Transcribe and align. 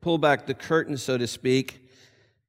pull 0.00 0.18
back 0.18 0.46
the 0.46 0.54
curtain, 0.54 0.98
so 0.98 1.16
to 1.16 1.26
speak, 1.26 1.88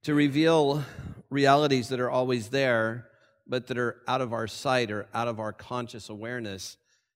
to 0.04 0.14
reveal 0.14 0.84
realities 1.30 1.88
that 1.90 2.02
are 2.02 2.10
always 2.10 2.50
there, 2.50 3.08
but 3.48 3.68
that 3.68 3.78
are 3.78 4.02
out 4.08 4.20
of 4.20 4.34
our 4.34 4.48
sight 4.48 4.92
or 4.92 5.08
out 5.14 5.28
of 5.30 5.40
our 5.40 5.54
conscious 5.54 6.10
awareness. 6.10 6.76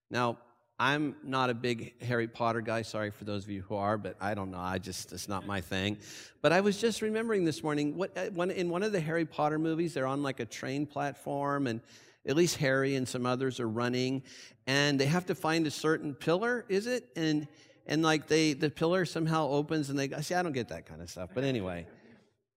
Now, 0.09 0.37
I'm 0.79 1.17
not 1.23 1.49
a 1.49 1.53
big 1.53 2.01
Harry 2.01 2.27
Potter 2.29 2.61
guy. 2.61 2.83
Sorry 2.83 3.11
for 3.11 3.25
those 3.25 3.43
of 3.43 3.49
you 3.49 3.61
who 3.63 3.75
are, 3.75 3.97
but 3.97 4.15
I 4.21 4.33
don't 4.33 4.49
know. 4.49 4.59
I 4.59 4.77
just, 4.77 5.11
it's 5.11 5.27
not 5.27 5.45
my 5.45 5.59
thing. 5.59 5.97
But 6.41 6.53
I 6.53 6.61
was 6.61 6.79
just 6.79 7.01
remembering 7.01 7.43
this 7.43 7.61
morning, 7.61 7.97
what, 7.97 8.17
uh, 8.17 8.41
in 8.43 8.69
one 8.69 8.83
of 8.83 8.93
the 8.93 9.01
Harry 9.01 9.25
Potter 9.25 9.59
movies, 9.59 9.93
they're 9.93 10.07
on 10.07 10.23
like 10.23 10.39
a 10.39 10.45
train 10.45 10.85
platform, 10.85 11.67
and 11.67 11.81
at 12.25 12.37
least 12.37 12.55
Harry 12.57 12.95
and 12.95 13.05
some 13.05 13.25
others 13.25 13.59
are 13.59 13.67
running, 13.67 14.23
and 14.67 14.97
they 14.97 15.05
have 15.05 15.25
to 15.25 15.35
find 15.35 15.67
a 15.67 15.71
certain 15.71 16.13
pillar, 16.13 16.65
is 16.69 16.87
it? 16.87 17.09
And, 17.17 17.45
and 17.89 18.01
like 18.01 18.27
they, 18.27 18.53
the 18.53 18.69
pillar 18.69 19.03
somehow 19.03 19.49
opens, 19.49 19.89
and 19.89 19.99
they, 19.99 20.07
go, 20.07 20.21
see, 20.21 20.35
I 20.35 20.41
don't 20.41 20.53
get 20.53 20.69
that 20.69 20.85
kind 20.85 21.01
of 21.01 21.09
stuff. 21.09 21.31
But 21.33 21.43
anyway, 21.43 21.87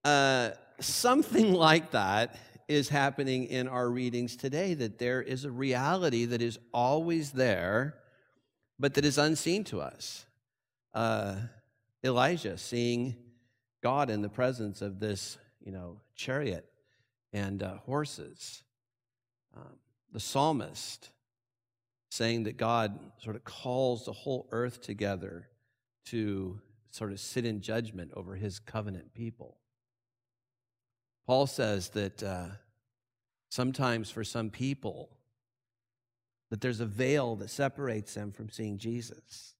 uh, 0.04 0.50
something 0.78 1.52
like 1.68 1.90
that 1.90 2.36
is 2.68 2.88
happening 2.88 3.46
in 3.46 3.66
our 3.66 3.90
readings 3.90 4.36
today, 4.36 4.74
that 4.74 4.98
there 4.98 5.20
is 5.20 5.44
a 5.44 5.50
reality 5.50 6.26
that 6.26 6.40
is 6.40 6.60
always 6.72 7.32
there 7.32 7.96
but 8.82 8.94
that 8.94 9.04
is 9.04 9.16
unseen 9.16 9.62
to 9.62 9.80
us. 9.80 10.26
Uh, 10.92 11.36
Elijah 12.02 12.58
seeing 12.58 13.14
God 13.80 14.10
in 14.10 14.22
the 14.22 14.28
presence 14.28 14.82
of 14.82 14.98
this, 14.98 15.38
you 15.64 15.70
know, 15.70 16.00
chariot 16.16 16.66
and 17.32 17.62
uh, 17.62 17.76
horses. 17.86 18.64
Um, 19.56 19.78
the 20.12 20.18
psalmist 20.18 21.10
saying 22.12 22.42
that 22.42 22.58
God 22.58 22.98
sort 23.16 23.36
of 23.36 23.42
calls 23.42 24.04
the 24.04 24.12
whole 24.12 24.46
earth 24.52 24.82
together 24.82 25.48
to 26.04 26.60
sort 26.90 27.10
of 27.10 27.18
sit 27.18 27.46
in 27.46 27.62
judgment 27.62 28.12
over 28.14 28.34
his 28.34 28.58
covenant 28.58 29.14
people. 29.14 29.56
Paul 31.26 31.46
says 31.46 31.88
that 31.90 32.22
uh, 32.22 32.48
sometimes 33.48 34.10
for 34.10 34.24
some 34.24 34.50
people, 34.50 35.08
that 36.50 36.60
there's 36.60 36.80
a 36.80 36.86
veil 36.86 37.34
that 37.36 37.48
separates 37.48 38.12
them 38.12 38.30
from 38.30 38.50
seeing 38.50 38.76
Jesus. 38.76 39.54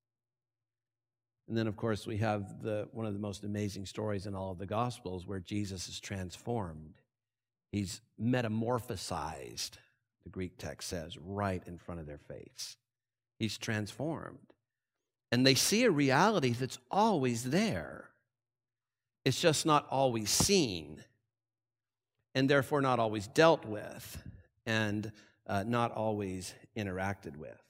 And 1.49 1.57
then, 1.57 1.67
of 1.67 1.75
course, 1.79 2.07
we 2.07 2.19
have 2.19 2.63
the, 2.63 2.87
one 2.93 3.07
of 3.07 3.15
the 3.15 3.19
most 3.19 3.45
amazing 3.45 3.87
stories 3.87 4.27
in 4.27 4.35
all 4.35 4.51
of 4.51 4.59
the 4.59 4.67
Gospels 4.67 5.27
where 5.27 5.41
Jesus 5.41 5.89
is 5.89 5.99
transformed. 5.99 7.01
He's 7.71 8.03
metamorphosized, 8.21 9.79
the 10.25 10.31
Greek 10.31 10.59
text 10.59 10.89
says, 10.89 11.19
right 11.19 11.63
in 11.67 11.79
front 11.79 12.01
of 12.01 12.07
their 12.07 12.19
face. 12.19 12.77
He's 13.39 13.59
transformed. 13.59 14.39
And 15.31 15.47
they 15.47 15.55
see 15.55 15.85
a 15.85 15.91
reality 15.91 16.53
that's 16.53 16.79
always 16.91 17.45
there. 17.45 18.11
It's 19.25 19.41
just 19.41 19.65
not 19.65 19.87
always 19.89 20.31
seen, 20.31 21.03
and 22.35 22.49
therefore 22.49 22.81
not 22.81 22.99
always 22.99 23.27
dealt 23.29 23.65
with. 23.65 24.23
And 24.67 25.11
uh, 25.47 25.65
not 25.67 25.93
always 25.93 26.55
interacted 26.77 27.37
with. 27.37 27.61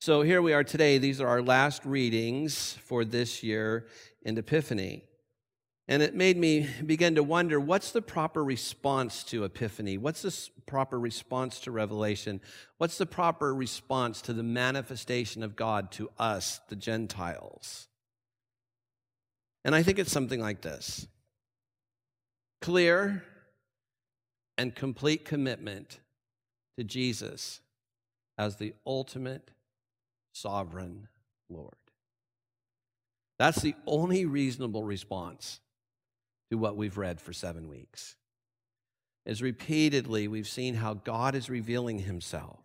So 0.00 0.22
here 0.22 0.42
we 0.42 0.52
are 0.52 0.64
today. 0.64 0.98
These 0.98 1.20
are 1.20 1.28
our 1.28 1.42
last 1.42 1.84
readings 1.84 2.74
for 2.84 3.04
this 3.04 3.42
year 3.42 3.86
in 4.22 4.36
Epiphany. 4.38 5.04
And 5.88 6.02
it 6.02 6.14
made 6.14 6.36
me 6.36 6.68
begin 6.86 7.16
to 7.16 7.22
wonder 7.22 7.58
what's 7.58 7.90
the 7.90 8.02
proper 8.02 8.42
response 8.42 9.24
to 9.24 9.44
Epiphany? 9.44 9.98
What's 9.98 10.22
the 10.22 10.50
proper 10.64 10.98
response 10.98 11.58
to 11.60 11.72
Revelation? 11.72 12.40
What's 12.78 12.98
the 12.98 13.06
proper 13.06 13.54
response 13.54 14.22
to 14.22 14.32
the 14.32 14.44
manifestation 14.44 15.42
of 15.42 15.56
God 15.56 15.90
to 15.92 16.10
us, 16.18 16.60
the 16.68 16.76
Gentiles? 16.76 17.88
And 19.64 19.74
I 19.74 19.82
think 19.82 19.98
it's 19.98 20.12
something 20.12 20.40
like 20.40 20.62
this 20.62 21.06
clear 22.60 23.24
and 24.56 24.74
complete 24.74 25.24
commitment 25.24 25.98
to 26.78 26.84
Jesus 26.84 27.60
as 28.38 28.56
the 28.56 28.72
ultimate 28.86 29.50
sovereign 30.32 31.08
Lord. 31.50 31.74
That's 33.38 33.60
the 33.60 33.74
only 33.86 34.24
reasonable 34.24 34.84
response 34.84 35.58
what 36.58 36.76
we've 36.76 36.98
read 36.98 37.20
for 37.20 37.32
seven 37.32 37.68
weeks. 37.68 38.16
As 39.26 39.42
repeatedly 39.42 40.28
we've 40.28 40.48
seen 40.48 40.74
how 40.74 40.94
God 40.94 41.34
is 41.34 41.48
revealing 41.48 42.00
himself. 42.00 42.58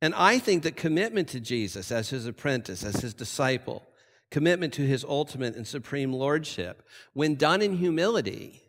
And 0.00 0.14
I 0.14 0.38
think 0.38 0.64
that 0.64 0.76
commitment 0.76 1.28
to 1.28 1.40
Jesus 1.40 1.92
as 1.92 2.10
his 2.10 2.26
apprentice, 2.26 2.84
as 2.84 3.00
his 3.00 3.14
disciple, 3.14 3.82
commitment 4.30 4.72
to 4.74 4.82
his 4.82 5.04
ultimate 5.04 5.54
and 5.54 5.66
supreme 5.66 6.12
lordship, 6.12 6.86
when 7.12 7.36
done 7.36 7.62
in 7.62 7.76
humility, 7.76 8.62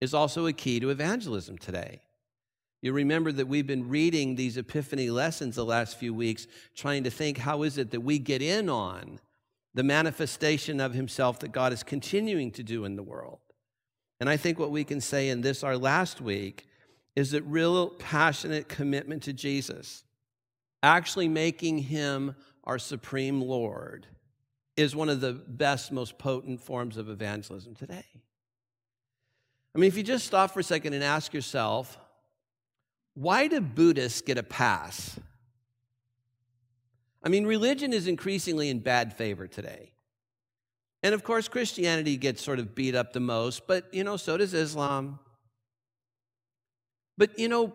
is 0.00 0.12
also 0.14 0.46
a 0.46 0.52
key 0.52 0.80
to 0.80 0.90
evangelism 0.90 1.58
today. 1.58 2.02
You 2.82 2.92
remember 2.92 3.30
that 3.32 3.48
we've 3.48 3.66
been 3.66 3.88
reading 3.88 4.34
these 4.34 4.56
epiphany 4.56 5.10
lessons 5.10 5.56
the 5.56 5.64
last 5.64 5.98
few 5.98 6.14
weeks, 6.14 6.46
trying 6.74 7.04
to 7.04 7.10
think 7.10 7.38
how 7.38 7.62
is 7.62 7.76
it 7.76 7.90
that 7.90 8.00
we 8.00 8.18
get 8.18 8.40
in 8.42 8.68
on 8.68 9.20
the 9.74 9.82
manifestation 9.82 10.80
of 10.80 10.94
Himself 10.94 11.38
that 11.40 11.52
God 11.52 11.72
is 11.72 11.82
continuing 11.82 12.50
to 12.52 12.62
do 12.62 12.84
in 12.84 12.96
the 12.96 13.02
world. 13.02 13.38
And 14.18 14.28
I 14.28 14.36
think 14.36 14.58
what 14.58 14.70
we 14.70 14.84
can 14.84 15.00
say 15.00 15.28
in 15.28 15.40
this, 15.40 15.64
our 15.64 15.76
last 15.76 16.20
week, 16.20 16.66
is 17.16 17.30
that 17.30 17.42
real 17.42 17.90
passionate 17.90 18.68
commitment 18.68 19.22
to 19.24 19.32
Jesus, 19.32 20.04
actually 20.82 21.28
making 21.28 21.78
Him 21.78 22.34
our 22.64 22.78
supreme 22.78 23.40
Lord, 23.40 24.06
is 24.76 24.94
one 24.96 25.08
of 25.08 25.20
the 25.20 25.32
best, 25.32 25.92
most 25.92 26.18
potent 26.18 26.60
forms 26.60 26.96
of 26.96 27.08
evangelism 27.08 27.74
today. 27.74 28.04
I 29.74 29.78
mean, 29.78 29.88
if 29.88 29.96
you 29.96 30.02
just 30.02 30.26
stop 30.26 30.52
for 30.52 30.60
a 30.60 30.64
second 30.64 30.94
and 30.94 31.04
ask 31.04 31.32
yourself, 31.32 31.98
why 33.14 33.46
do 33.46 33.60
Buddhists 33.60 34.20
get 34.20 34.38
a 34.38 34.42
pass? 34.42 35.18
I 37.22 37.28
mean, 37.28 37.46
religion 37.46 37.92
is 37.92 38.06
increasingly 38.06 38.70
in 38.70 38.80
bad 38.80 39.12
favor 39.12 39.46
today. 39.46 39.92
And 41.02 41.14
of 41.14 41.24
course, 41.24 41.48
Christianity 41.48 42.16
gets 42.16 42.42
sort 42.42 42.58
of 42.58 42.74
beat 42.74 42.94
up 42.94 43.12
the 43.12 43.20
most, 43.20 43.66
but 43.66 43.92
you 43.92 44.04
know, 44.04 44.16
so 44.16 44.36
does 44.36 44.54
Islam. 44.54 45.18
But 47.16 47.38
you 47.38 47.48
know, 47.48 47.72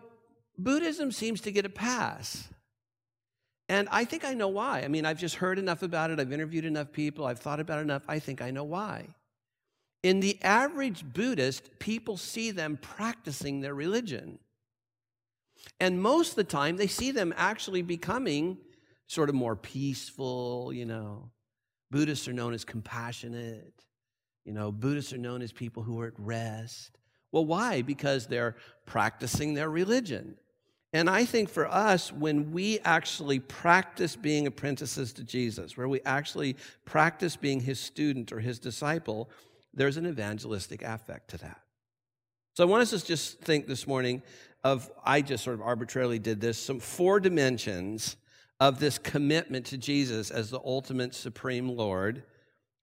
Buddhism 0.58 1.12
seems 1.12 1.40
to 1.42 1.52
get 1.52 1.66
a 1.66 1.70
pass. 1.70 2.48
And 3.68 3.88
I 3.90 4.04
think 4.04 4.24
I 4.24 4.34
know 4.34 4.48
why. 4.48 4.82
I 4.82 4.88
mean, 4.88 5.04
I've 5.04 5.18
just 5.18 5.36
heard 5.36 5.58
enough 5.58 5.82
about 5.82 6.10
it, 6.10 6.20
I've 6.20 6.32
interviewed 6.32 6.64
enough 6.64 6.92
people, 6.92 7.26
I've 7.26 7.40
thought 7.40 7.60
about 7.60 7.80
enough. 7.80 8.02
I 8.08 8.18
think 8.18 8.40
I 8.40 8.50
know 8.50 8.64
why. 8.64 9.08
In 10.02 10.20
the 10.20 10.38
average 10.42 11.04
Buddhist, 11.04 11.78
people 11.80 12.16
see 12.16 12.52
them 12.52 12.78
practicing 12.80 13.60
their 13.60 13.74
religion. 13.74 14.38
And 15.80 16.00
most 16.00 16.30
of 16.30 16.36
the 16.36 16.44
time, 16.44 16.76
they 16.76 16.86
see 16.86 17.10
them 17.10 17.34
actually 17.36 17.82
becoming 17.82 18.58
sort 19.06 19.28
of 19.28 19.34
more 19.34 19.56
peaceful, 19.56 20.72
you 20.72 20.86
know. 20.86 21.30
Buddhists 21.90 22.26
are 22.28 22.32
known 22.32 22.52
as 22.52 22.64
compassionate. 22.64 23.84
You 24.44 24.52
know, 24.52 24.72
Buddhists 24.72 25.12
are 25.12 25.18
known 25.18 25.42
as 25.42 25.52
people 25.52 25.82
who 25.82 26.00
are 26.00 26.08
at 26.08 26.18
rest. 26.18 26.98
Well, 27.32 27.44
why? 27.44 27.82
Because 27.82 28.26
they're 28.26 28.56
practicing 28.86 29.54
their 29.54 29.70
religion. 29.70 30.36
And 30.92 31.10
I 31.10 31.24
think 31.24 31.48
for 31.48 31.66
us, 31.66 32.12
when 32.12 32.52
we 32.52 32.78
actually 32.80 33.40
practice 33.40 34.16
being 34.16 34.46
apprentices 34.46 35.12
to 35.14 35.24
Jesus, 35.24 35.76
where 35.76 35.88
we 35.88 36.00
actually 36.06 36.56
practice 36.84 37.36
being 37.36 37.60
his 37.60 37.78
student 37.78 38.32
or 38.32 38.40
his 38.40 38.58
disciple, 38.58 39.28
there's 39.74 39.96
an 39.96 40.06
evangelistic 40.06 40.82
affect 40.82 41.28
to 41.30 41.38
that. 41.38 41.60
So 42.54 42.64
I 42.64 42.66
want 42.66 42.82
us 42.82 42.90
to 42.90 43.04
just 43.04 43.40
think 43.40 43.66
this 43.66 43.86
morning 43.86 44.22
of, 44.64 44.90
I 45.04 45.20
just 45.20 45.44
sort 45.44 45.54
of 45.54 45.60
arbitrarily 45.60 46.18
did 46.18 46.40
this, 46.40 46.56
some 46.56 46.80
four 46.80 47.20
dimensions 47.20 48.16
of 48.60 48.80
this 48.80 48.98
commitment 48.98 49.66
to 49.66 49.76
Jesus 49.76 50.30
as 50.30 50.50
the 50.50 50.60
ultimate 50.64 51.14
supreme 51.14 51.68
Lord 51.68 52.22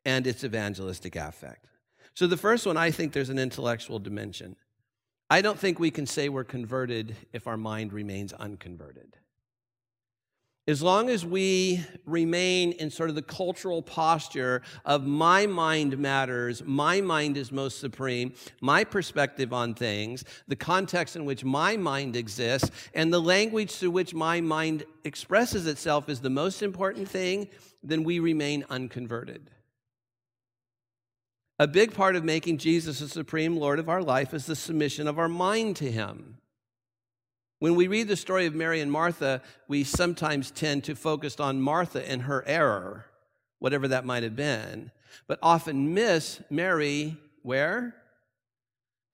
and 0.05 0.27
its 0.27 0.43
evangelistic 0.43 1.15
affect. 1.15 1.65
So 2.13 2.27
the 2.27 2.37
first 2.37 2.65
one, 2.65 2.77
I 2.77 2.91
think 2.91 3.13
there's 3.13 3.29
an 3.29 3.39
intellectual 3.39 3.99
dimension. 3.99 4.55
I 5.29 5.41
don't 5.41 5.57
think 5.57 5.79
we 5.79 5.89
can 5.89 6.05
say 6.05 6.29
we're 6.29 6.43
converted 6.43 7.15
if 7.31 7.47
our 7.47 7.57
mind 7.57 7.91
remains 7.91 8.33
unconverted. 8.33 9.17
As 10.65 10.81
long 10.81 11.09
as 11.09 11.25
we 11.25 11.83
remain 12.05 12.71
in 12.71 12.89
sort 12.89 13.09
of 13.09 13.15
the 13.15 13.21
cultural 13.21 13.81
posture 13.81 14.61
of 14.85 15.05
my 15.05 15.45
mind 15.45 15.97
matters, 15.97 16.63
my 16.65 17.01
mind 17.01 17.35
is 17.35 17.51
most 17.51 17.81
supreme, 17.81 18.33
my 18.61 18.85
perspective 18.85 19.51
on 19.51 19.73
things, 19.73 20.23
the 20.47 20.55
context 20.55 21.17
in 21.17 21.25
which 21.25 21.43
my 21.43 21.75
mind 21.75 22.15
exists, 22.15 22.71
and 22.93 23.11
the 23.11 23.19
language 23.19 23.71
through 23.71 23.91
which 23.91 24.13
my 24.13 24.39
mind 24.39 24.85
expresses 25.03 25.67
itself 25.67 26.07
is 26.07 26.21
the 26.21 26.29
most 26.29 26.63
important 26.63 27.09
thing, 27.09 27.49
then 27.83 28.05
we 28.05 28.19
remain 28.19 28.63
unconverted. 28.69 29.49
A 31.59 31.67
big 31.67 31.93
part 31.93 32.15
of 32.15 32.23
making 32.23 32.57
Jesus 32.57 32.99
the 32.99 33.09
supreme 33.09 33.57
Lord 33.57 33.79
of 33.79 33.89
our 33.89 34.01
life 34.01 34.33
is 34.33 34.45
the 34.45 34.55
submission 34.55 35.09
of 35.09 35.19
our 35.19 35.27
mind 35.27 35.75
to 35.77 35.91
Him. 35.91 36.37
When 37.63 37.75
we 37.75 37.87
read 37.87 38.09
the 38.09 38.17
story 38.17 38.45
of 38.45 38.53
Mary 38.53 38.81
and 38.81 38.91
Martha, 38.91 39.41
we 39.69 39.85
sometimes 39.85 40.51
tend 40.51 40.83
to 40.83 40.95
focus 40.95 41.39
on 41.39 41.61
Martha 41.61 42.05
and 42.05 42.23
her 42.23 42.43
error. 42.45 43.05
whatever 43.59 43.87
that 43.87 44.03
might 44.03 44.23
have 44.23 44.35
been, 44.35 44.91
but 45.27 45.39
often 45.41 45.93
miss 45.93 46.41
Mary 46.49 47.15
where? 47.41 47.95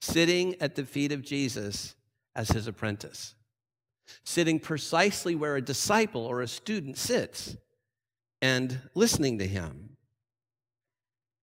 Sitting 0.01 0.59
at 0.59 0.73
the 0.73 0.83
feet 0.83 1.11
of 1.11 1.21
Jesus 1.21 1.93
as 2.35 2.49
his 2.49 2.65
apprentice, 2.65 3.35
sitting 4.23 4.59
precisely 4.59 5.35
where 5.35 5.55
a 5.55 5.61
disciple 5.61 6.25
or 6.25 6.41
a 6.41 6.47
student 6.47 6.97
sits 6.97 7.55
and 8.41 8.79
listening 8.95 9.37
to 9.37 9.45
him. 9.45 9.95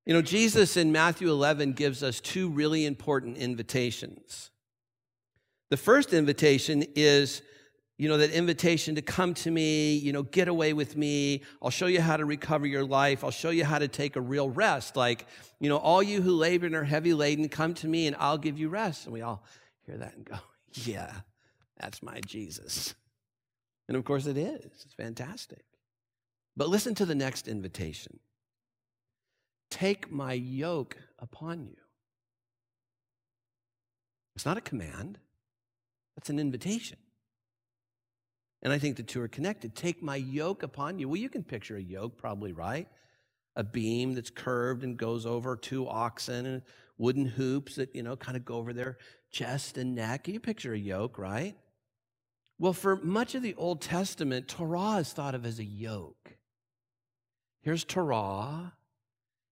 You 0.07 0.15
know, 0.15 0.23
Jesus 0.23 0.77
in 0.77 0.91
Matthew 0.91 1.31
11 1.31 1.75
gives 1.75 2.03
us 2.03 2.19
two 2.19 2.49
really 2.49 2.85
important 2.85 3.37
invitations. 3.37 4.51
The 5.71 5.77
first 5.77 6.13
invitation 6.13 6.85
is, 6.95 7.43
you 7.99 8.09
know, 8.09 8.19
that 8.19 8.31
invitation 8.31 8.95
to 8.95 9.03
come 9.03 9.35
to 9.35 9.51
me, 9.51 9.97
you 9.97 10.13
know, 10.13 10.23
get 10.23 10.49
away 10.49 10.73
with 10.73 10.97
me. 10.97 11.43
I'll 11.63 11.71
show 11.71 11.87
you 11.87 12.01
how 12.01 12.17
to 12.17 12.25
recover 12.25 12.67
your 12.67 12.85
life. 12.85 13.25
I'll 13.25 13.31
show 13.31 13.51
you 13.51 13.65
how 13.65 13.79
to 13.79 13.89
take 13.89 14.17
a 14.17 14.21
real 14.21 14.49
rest. 14.49 14.97
Like, 14.97 15.27
you 15.59 15.69
know, 15.69 15.79
all 15.79 16.03
you 16.03 16.23
who 16.23 16.33
labor 16.33 16.67
and 16.67 16.75
are 16.75 16.85
heavy 16.85 17.15
laden, 17.15 17.49
come 17.49 17.75
to 17.75 17.89
me 17.89 18.07
and 18.07 18.15
I'll 18.19 18.39
give 18.39 18.59
you 18.59 18.69
rest. 18.69 19.07
And 19.07 19.13
we 19.13 19.23
all 19.23 19.43
hear 19.87 19.97
that 19.97 20.15
and 20.15 20.25
go, 20.25 20.37
yeah, 20.85 21.13
that's 21.79 22.03
my 22.03 22.21
Jesus. 22.27 22.95
And 23.89 23.97
of 23.97 24.05
course 24.05 24.27
it 24.27 24.37
is. 24.37 24.65
It's 24.65 24.95
fantastic. 24.97 25.65
But 26.57 26.69
listen 26.69 26.95
to 26.97 27.07
the 27.07 27.15
next 27.15 27.49
invitation 27.49 28.19
Take 29.71 30.11
my 30.11 30.33
yoke 30.33 30.97
upon 31.19 31.65
you. 31.65 31.77
It's 34.35 34.47
not 34.47 34.57
a 34.57 34.61
command, 34.61 35.19
that's 36.17 36.31
an 36.31 36.39
invitation. 36.39 36.99
And 38.63 38.73
I 38.73 38.79
think 38.79 38.97
the 38.97 39.03
two 39.03 39.21
are 39.21 39.29
connected. 39.29 39.77
Take 39.77 40.03
my 40.03 40.17
yoke 40.17 40.63
upon 40.63 40.99
you. 40.99 41.09
Well, 41.09 41.19
you 41.19 41.29
can 41.29 41.45
picture 41.45 41.77
a 41.77 41.83
yoke, 41.83 42.17
probably, 42.17 42.53
right? 42.53 42.89
A 43.55 43.63
beam 43.63 44.15
that's 44.15 44.31
curved 44.31 44.83
and 44.83 44.97
goes 44.97 45.25
over 45.25 45.57
two 45.57 45.87
oxen 45.89 46.47
and 46.47 46.63
wooden 46.99 47.27
hoops 47.27 47.77
that, 47.77 47.95
you 47.95 48.03
know, 48.03 48.17
kind 48.17 48.37
of 48.37 48.45
go 48.45 48.57
over 48.57 48.73
their 48.73 48.99
chest 49.31 49.77
and 49.79 49.95
neck. 49.95 50.27
You 50.27 50.41
picture 50.41 50.73
a 50.73 50.79
yoke, 50.79 51.19
right? 51.19 51.55
Well, 52.59 52.73
for 52.73 52.97
much 52.97 53.35
of 53.35 53.43
the 53.43 53.55
Old 53.55 53.83
Testament, 53.83 54.49
Torah 54.49 54.97
is 54.97 55.13
thought 55.13 55.35
of 55.35 55.45
as 55.45 55.59
a 55.59 55.65
yoke. 55.65 56.37
Here's 57.61 57.85
Torah, 57.85 58.73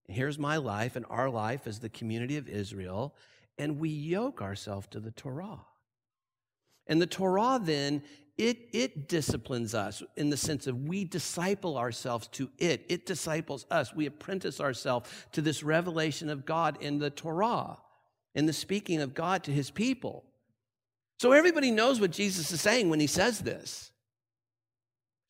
here's 0.09 0.39
my 0.39 0.57
life 0.57 0.97
and 0.97 1.05
our 1.11 1.29
life 1.29 1.67
as 1.67 1.81
the 1.81 1.89
community 1.89 2.37
of 2.37 2.49
Israel, 2.49 3.15
and 3.59 3.79
we 3.79 3.91
yoke 3.91 4.41
ourselves 4.41 4.87
to 4.93 5.01
the 5.01 5.11
Torah. 5.11 5.61
And 6.87 7.01
the 7.01 7.07
Torah 7.07 7.61
then, 7.63 8.03
it, 8.37 8.69
it 8.73 9.09
disciplines 9.09 9.75
us 9.75 10.03
in 10.17 10.31
the 10.31 10.37
sense 10.37 10.67
of 10.67 10.89
we 10.89 11.05
disciple 11.05 11.79
ourselves 11.79 12.27
to 12.29 12.51
it. 12.59 12.85
It 12.89 13.07
disciples 13.07 13.65
us. 13.71 13.95
We 13.95 14.07
apprentice 14.07 14.61
ourselves 14.61 15.09
to 15.33 15.41
this 15.41 15.63
revelation 15.63 16.29
of 16.29 16.45
God 16.45 16.79
in 16.81 16.99
the 16.99 17.11
Torah, 17.11 17.79
in 18.35 18.47
the 18.47 18.53
speaking 18.53 19.01
of 19.01 19.15
God 19.15 19.45
to 19.45 19.53
his 19.53 19.71
people. 19.71 20.25
So 21.21 21.33
everybody 21.33 21.71
knows 21.71 22.01
what 22.01 22.11
Jesus 22.11 22.51
is 22.51 22.61
saying 22.61 22.91
when 22.91 23.01
he 23.01 23.07
says 23.07 23.41
this. 23.41 23.93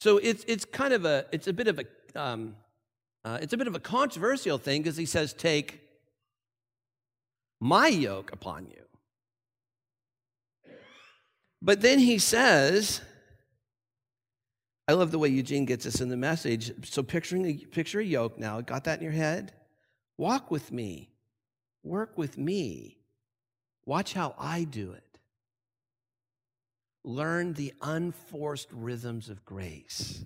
So 0.00 0.18
it's, 0.18 0.44
it's 0.48 0.64
kind 0.64 0.94
of 0.94 1.04
a, 1.04 1.26
it's 1.30 1.46
a 1.46 1.52
bit 1.52 1.68
of 1.68 1.78
a, 1.78 2.20
um, 2.20 2.56
uh, 3.24 3.38
it's 3.40 3.52
a 3.52 3.56
bit 3.56 3.66
of 3.66 3.74
a 3.74 3.80
controversial 3.80 4.58
thing 4.58 4.82
because 4.82 4.96
he 4.96 5.06
says, 5.06 5.32
take 5.32 5.80
my 7.60 7.88
yoke 7.88 8.32
upon 8.32 8.66
you. 8.66 8.83
But 11.64 11.80
then 11.80 11.98
he 11.98 12.18
says, 12.18 13.00
I 14.86 14.92
love 14.92 15.10
the 15.10 15.18
way 15.18 15.30
Eugene 15.30 15.64
gets 15.64 15.86
us 15.86 16.02
in 16.02 16.10
the 16.10 16.16
message. 16.16 16.70
So 16.84 17.02
picturing 17.02 17.46
a, 17.46 17.54
picture 17.54 18.00
a 18.00 18.04
yoke 18.04 18.38
now, 18.38 18.60
got 18.60 18.84
that 18.84 18.98
in 18.98 19.04
your 19.04 19.14
head? 19.14 19.54
Walk 20.18 20.50
with 20.50 20.70
me. 20.70 21.08
Work 21.82 22.18
with 22.18 22.36
me. 22.36 22.98
Watch 23.86 24.12
how 24.12 24.34
I 24.38 24.64
do 24.64 24.92
it. 24.92 25.18
Learn 27.02 27.54
the 27.54 27.72
unforced 27.80 28.68
rhythms 28.70 29.30
of 29.30 29.46
grace. 29.46 30.22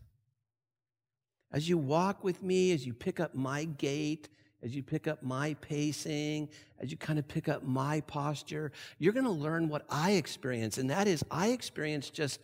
As 1.53 1.69
you 1.69 1.79
walk 1.79 2.25
with 2.25 2.43
me, 2.43 2.73
as 2.73 2.85
you 2.85 2.93
pick 2.95 3.21
up 3.21 3.37
my 3.37 3.63
gait, 3.65 4.29
as 4.63 4.75
you 4.75 4.83
pick 4.83 5.07
up 5.07 5.23
my 5.23 5.55
pacing, 5.61 6.49
as 6.81 6.91
you 6.91 6.97
kind 6.97 7.19
of 7.19 7.29
pick 7.29 7.49
up 7.49 7.63
my 7.63 8.01
posture, 8.03 8.73
you're 8.99 9.13
going 9.13 9.25
to 9.25 9.31
learn 9.31 9.69
what 9.69 9.85
I 9.89 10.13
experience. 10.13 10.79
And 10.79 10.91
that 10.91 11.07
is, 11.07 11.25
I 11.31 11.49
experience 11.49 12.11
just 12.11 12.41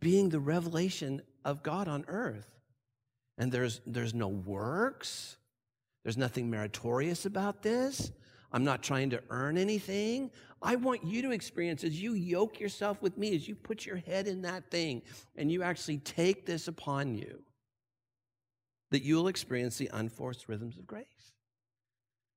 being 0.00 0.28
the 0.28 0.40
revelation 0.40 1.22
of 1.44 1.62
God 1.62 1.88
on 1.88 2.04
earth. 2.08 2.48
And 3.38 3.50
there's, 3.52 3.80
there's 3.86 4.14
no 4.14 4.28
works, 4.28 5.36
there's 6.02 6.16
nothing 6.16 6.50
meritorious 6.50 7.26
about 7.26 7.62
this. 7.62 8.10
I'm 8.52 8.64
not 8.64 8.82
trying 8.82 9.10
to 9.10 9.22
earn 9.30 9.56
anything. 9.56 10.30
I 10.60 10.76
want 10.76 11.04
you 11.04 11.22
to 11.22 11.30
experience 11.30 11.84
as 11.84 12.00
you 12.00 12.12
yoke 12.12 12.60
yourself 12.60 13.00
with 13.00 13.16
me, 13.16 13.34
as 13.34 13.48
you 13.48 13.54
put 13.54 13.86
your 13.86 13.96
head 13.96 14.28
in 14.28 14.42
that 14.42 14.70
thing 14.70 15.02
and 15.36 15.50
you 15.50 15.62
actually 15.62 15.98
take 15.98 16.44
this 16.44 16.68
upon 16.68 17.14
you, 17.14 17.42
that 18.90 19.02
you'll 19.02 19.28
experience 19.28 19.78
the 19.78 19.90
unforced 19.94 20.48
rhythms 20.48 20.76
of 20.76 20.86
grace. 20.86 21.31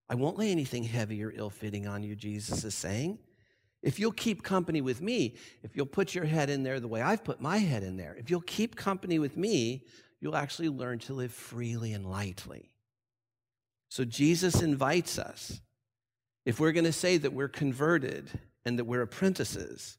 I 0.10 0.16
won't 0.16 0.38
lay 0.38 0.52
anything 0.52 0.84
heavy 0.84 1.24
or 1.24 1.34
ill 1.36 1.50
fitting 1.50 1.88
on 1.88 2.04
you, 2.04 2.16
Jesus 2.16 2.64
is 2.64 2.76
saying. 2.76 3.20
If 3.82 4.00
you'll 4.00 4.12
keep 4.12 4.44
company 4.44 4.82
with 4.82 5.02
me, 5.02 5.36
if 5.64 5.76
you'll 5.76 5.86
put 5.86 6.16
your 6.16 6.26
head 6.26 6.50
in 6.50 6.64
there 6.64 6.80
the 6.80 6.88
way 6.88 7.02
I've 7.02 7.24
put 7.24 7.42
my 7.42 7.58
head 7.58 7.84
in 7.84 7.98
there, 7.98 8.16
if 8.20 8.30
you'll 8.30 8.42
keep 8.42 8.76
company 8.76 9.20
with 9.20 9.38
me, 9.38 9.84
you'll 10.20 10.36
actually 10.36 10.70
learn 10.70 11.00
to 11.00 11.14
live 11.14 11.32
freely 11.32 11.94
and 11.94 12.06
lightly. 12.06 12.72
So 13.90 14.04
Jesus 14.04 14.62
invites 14.62 15.20
us. 15.20 15.62
If 16.46 16.60
we're 16.60 16.72
going 16.72 16.86
to 16.86 16.92
say 16.92 17.18
that 17.18 17.34
we're 17.34 17.48
converted 17.48 18.30
and 18.66 18.78
that 18.80 18.86
we're 18.86 19.02
apprentices, 19.02 19.98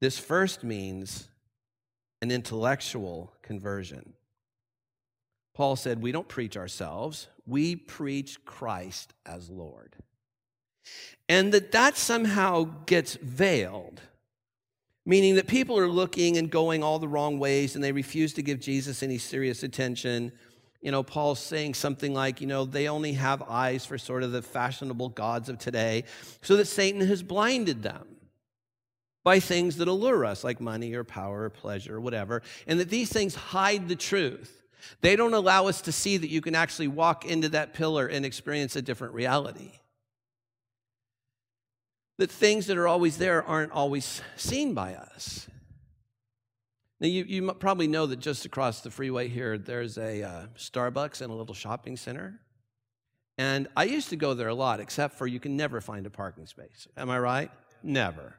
this 0.00 0.18
first 0.18 0.62
means 0.64 1.28
an 2.22 2.30
intellectual 2.30 3.32
conversion. 3.42 4.14
Paul 5.58 5.74
said, 5.74 6.00
We 6.00 6.12
don't 6.12 6.28
preach 6.28 6.56
ourselves, 6.56 7.26
we 7.44 7.74
preach 7.74 8.44
Christ 8.44 9.12
as 9.26 9.50
Lord. 9.50 9.96
And 11.28 11.52
that 11.52 11.72
that 11.72 11.96
somehow 11.96 12.62
gets 12.86 13.16
veiled, 13.16 14.00
meaning 15.04 15.34
that 15.34 15.48
people 15.48 15.76
are 15.76 15.88
looking 15.88 16.36
and 16.36 16.48
going 16.48 16.84
all 16.84 17.00
the 17.00 17.08
wrong 17.08 17.40
ways 17.40 17.74
and 17.74 17.82
they 17.82 17.90
refuse 17.90 18.32
to 18.34 18.42
give 18.42 18.60
Jesus 18.60 19.02
any 19.02 19.18
serious 19.18 19.64
attention. 19.64 20.30
You 20.80 20.92
know, 20.92 21.02
Paul's 21.02 21.40
saying 21.40 21.74
something 21.74 22.14
like, 22.14 22.40
you 22.40 22.46
know, 22.46 22.64
they 22.64 22.86
only 22.88 23.14
have 23.14 23.42
eyes 23.42 23.84
for 23.84 23.98
sort 23.98 24.22
of 24.22 24.30
the 24.30 24.42
fashionable 24.42 25.08
gods 25.08 25.48
of 25.48 25.58
today, 25.58 26.04
so 26.40 26.54
that 26.54 26.66
Satan 26.66 27.00
has 27.00 27.24
blinded 27.24 27.82
them 27.82 28.06
by 29.24 29.40
things 29.40 29.78
that 29.78 29.88
allure 29.88 30.24
us, 30.24 30.44
like 30.44 30.60
money 30.60 30.94
or 30.94 31.02
power 31.02 31.42
or 31.42 31.50
pleasure 31.50 31.96
or 31.96 32.00
whatever, 32.00 32.42
and 32.68 32.78
that 32.78 32.90
these 32.90 33.10
things 33.10 33.34
hide 33.34 33.88
the 33.88 33.96
truth. 33.96 34.54
They 35.00 35.16
don't 35.16 35.34
allow 35.34 35.66
us 35.66 35.80
to 35.82 35.92
see 35.92 36.16
that 36.16 36.30
you 36.30 36.40
can 36.40 36.54
actually 36.54 36.88
walk 36.88 37.24
into 37.24 37.48
that 37.50 37.74
pillar 37.74 38.06
and 38.06 38.24
experience 38.24 38.76
a 38.76 38.82
different 38.82 39.14
reality. 39.14 39.72
That 42.18 42.30
things 42.30 42.66
that 42.66 42.76
are 42.76 42.88
always 42.88 43.18
there 43.18 43.42
aren't 43.42 43.72
always 43.72 44.22
seen 44.36 44.74
by 44.74 44.94
us. 44.94 45.48
Now, 47.00 47.06
you, 47.06 47.24
you 47.24 47.52
probably 47.52 47.86
know 47.86 48.06
that 48.06 48.18
just 48.18 48.44
across 48.44 48.80
the 48.80 48.90
freeway 48.90 49.28
here, 49.28 49.56
there's 49.56 49.98
a 49.98 50.22
uh, 50.22 50.46
Starbucks 50.56 51.20
and 51.20 51.30
a 51.30 51.34
little 51.34 51.54
shopping 51.54 51.96
center. 51.96 52.40
And 53.36 53.68
I 53.76 53.84
used 53.84 54.08
to 54.08 54.16
go 54.16 54.34
there 54.34 54.48
a 54.48 54.54
lot, 54.54 54.80
except 54.80 55.14
for 55.14 55.26
you 55.28 55.38
can 55.38 55.56
never 55.56 55.80
find 55.80 56.06
a 56.06 56.10
parking 56.10 56.46
space. 56.46 56.88
Am 56.96 57.08
I 57.08 57.20
right? 57.20 57.50
Never. 57.84 58.34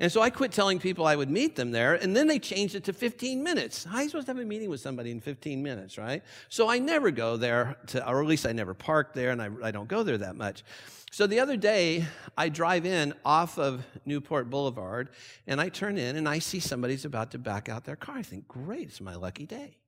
And 0.00 0.10
so 0.10 0.20
I 0.22 0.30
quit 0.30 0.52
telling 0.52 0.78
people 0.78 1.06
I 1.06 1.16
would 1.16 1.30
meet 1.30 1.56
them 1.56 1.70
there, 1.70 1.94
and 1.94 2.16
then 2.16 2.26
they 2.26 2.38
changed 2.38 2.74
it 2.74 2.84
to 2.84 2.92
15 2.92 3.42
minutes. 3.42 3.84
How 3.84 3.98
are 3.98 4.02
you 4.02 4.08
supposed 4.08 4.26
to 4.26 4.34
have 4.34 4.42
a 4.42 4.44
meeting 4.44 4.70
with 4.70 4.80
somebody 4.80 5.10
in 5.10 5.20
15 5.20 5.62
minutes, 5.62 5.98
right? 5.98 6.22
So 6.48 6.68
I 6.68 6.78
never 6.78 7.10
go 7.10 7.36
there, 7.36 7.76
to, 7.88 8.08
or 8.08 8.20
at 8.22 8.26
least 8.26 8.46
I 8.46 8.52
never 8.52 8.74
park 8.74 9.14
there, 9.14 9.30
and 9.30 9.42
I, 9.42 9.50
I 9.62 9.70
don't 9.70 9.88
go 9.88 10.02
there 10.02 10.18
that 10.18 10.36
much. 10.36 10.64
So 11.10 11.26
the 11.26 11.40
other 11.40 11.56
day, 11.56 12.04
I 12.36 12.48
drive 12.48 12.84
in 12.84 13.14
off 13.24 13.58
of 13.58 13.84
Newport 14.04 14.50
Boulevard, 14.50 15.10
and 15.46 15.60
I 15.60 15.68
turn 15.68 15.96
in, 15.98 16.16
and 16.16 16.28
I 16.28 16.40
see 16.40 16.60
somebody's 16.60 17.04
about 17.04 17.30
to 17.30 17.38
back 17.38 17.68
out 17.68 17.84
their 17.84 17.96
car. 17.96 18.18
I 18.18 18.22
think, 18.22 18.46
great, 18.48 18.88
it's 18.88 19.00
my 19.00 19.14
lucky 19.14 19.46
day. 19.46 19.78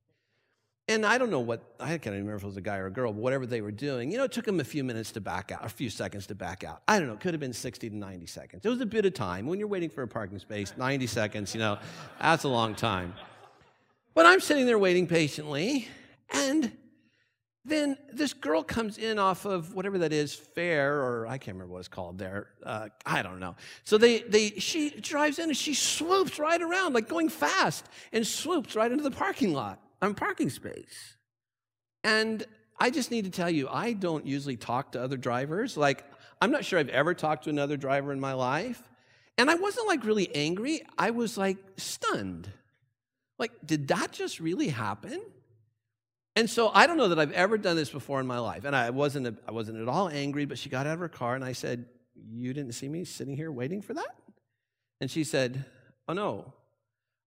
And 0.91 1.05
I 1.05 1.19
don't 1.19 1.31
know 1.31 1.41
what, 1.41 1.61
I 1.79 1.89
can't 1.99 2.07
remember 2.07 2.37
if 2.37 2.43
it 2.43 2.47
was 2.47 2.57
a 2.57 2.63
guy 2.63 2.79
or 2.79 2.87
a 2.87 2.91
girl, 2.91 3.13
but 3.13 3.21
whatever 3.21 3.45
they 3.45 3.61
were 3.61 3.71
doing, 3.71 4.11
you 4.11 4.17
know, 4.17 4.25
it 4.25 4.33
took 4.33 4.47
them 4.47 4.59
a 4.59 4.65
few 4.65 4.83
minutes 4.83 5.13
to 5.13 5.21
back 5.21 5.53
out, 5.53 5.63
a 5.63 5.69
few 5.69 5.91
seconds 5.91 6.27
to 6.29 6.35
back 6.35 6.65
out. 6.65 6.81
I 6.89 6.99
don't 6.99 7.09
know, 7.09 7.15
it 7.15 7.21
could 7.21 7.35
have 7.35 7.41
been 7.41 7.53
60 7.53 7.91
to 7.91 7.97
90 7.97 8.27
seconds. 8.27 8.65
It 8.65 8.71
was 8.71 8.81
a 8.81 8.87
bit 8.87 9.05
of 9.05 9.13
time. 9.13 9.47
When 9.47 9.59
you're 9.59 9.69
waiting 9.69 9.91
for 9.91 10.03
a 10.03 10.09
parking 10.09 10.39
space, 10.39 10.73
90 10.79 11.07
seconds, 11.07 11.55
you 11.55 11.61
know, 11.61 11.79
that's 12.19 12.45
a 12.45 12.49
long 12.49 12.75
time. 12.75 13.13
But 14.15 14.25
I'm 14.25 14.41
sitting 14.41 14.65
there 14.65 14.79
waiting 14.79 15.07
patiently, 15.07 15.89
and 16.31 16.73
then 17.67 17.99
this 18.11 18.33
girl 18.33 18.63
comes 18.63 18.97
in 18.97 19.19
off 19.19 19.45
of 19.45 19.75
whatever 19.75 19.99
that 19.99 20.15
is, 20.15 20.35
fair, 20.35 21.03
or 21.03 21.27
I 21.27 21.37
can't 21.37 21.57
remember 21.57 21.75
what 21.75 21.81
it's 21.81 21.89
called 21.89 22.17
there. 22.17 22.49
Uh, 22.65 22.89
I 23.05 23.23
don't 23.23 23.41
know. 23.41 23.57
So 23.85 23.99
they, 23.99 24.21
they, 24.21 24.51
she 24.53 24.89
drives 24.89 25.39
in 25.39 25.51
and 25.51 25.57
she 25.57 25.75
swoops 25.75 26.39
right 26.39 26.63
around, 26.63 26.95
like 26.95 27.09
going 27.09 27.29
fast, 27.29 27.85
and 28.11 28.27
swoops 28.27 28.75
right 28.75 28.91
into 28.91 29.05
the 29.05 29.11
parking 29.11 29.53
lot. 29.53 29.83
I'm 30.01 30.15
parking 30.15 30.51
space. 30.51 31.17
And 32.05 32.45
I 32.79 32.91
just 32.91 33.11
need 33.11 33.25
to 33.25 33.31
tell 33.31 33.51
you, 33.51 33.69
I 33.69 33.93
don't 33.93 34.27
usually 34.27 34.57
talk 34.57 34.93
to 34.93 35.03
other 35.03 35.17
drivers. 35.17 35.77
Like, 35.77 36.05
I'm 36.41 36.51
not 36.51 36.65
sure 36.65 36.79
I've 36.79 36.89
ever 36.89 37.15
talked 37.15 37.45
to 37.45 37.51
another 37.51 37.77
driver 37.77 38.13
in 38.13 38.21
my 38.21 38.35
life. 38.35 38.83
And 39.37 39.51
I 39.51 39.55
wasn't 39.55 39.87
like 39.89 40.05
really 40.05 40.35
angry. 40.35 40.83
I 40.99 41.11
was 41.11 41.37
like 41.37 41.59
stunned. 41.77 42.49
Like, 43.39 43.53
did 43.65 43.89
that 43.89 44.13
just 44.13 44.41
really 44.41 44.69
happen? 44.69 45.21
And 46.35 46.49
so 46.49 46.71
I 46.73 46.87
don't 46.87 46.97
know 46.97 47.09
that 47.09 47.19
I've 47.19 47.33
ever 47.33 47.59
done 47.59 47.77
this 47.77 47.91
before 47.91 48.21
in 48.21 48.27
my 48.27 48.39
life. 48.39 48.65
And 48.65 48.75
I 48.75 48.91
wasn't, 48.91 49.39
I 49.47 49.51
wasn't 49.51 49.81
at 49.81 49.89
all 49.89 50.09
angry, 50.09 50.45
but 50.45 50.59
she 50.59 50.69
got 50.69 50.87
out 50.87 50.95
of 50.95 51.01
her 51.01 51.09
car 51.09 51.35
and 51.35 51.45
I 51.45 51.53
said, 51.53 51.87
You 52.15 52.53
didn't 52.53 52.73
see 52.73 52.89
me 52.89 53.05
sitting 53.05 53.37
here 53.37 53.51
waiting 53.51 53.83
for 53.83 53.95
that? 53.95 54.17
And 55.01 55.11
she 55.11 55.25
said, 55.25 55.65
Oh 56.09 56.13
no, 56.13 56.53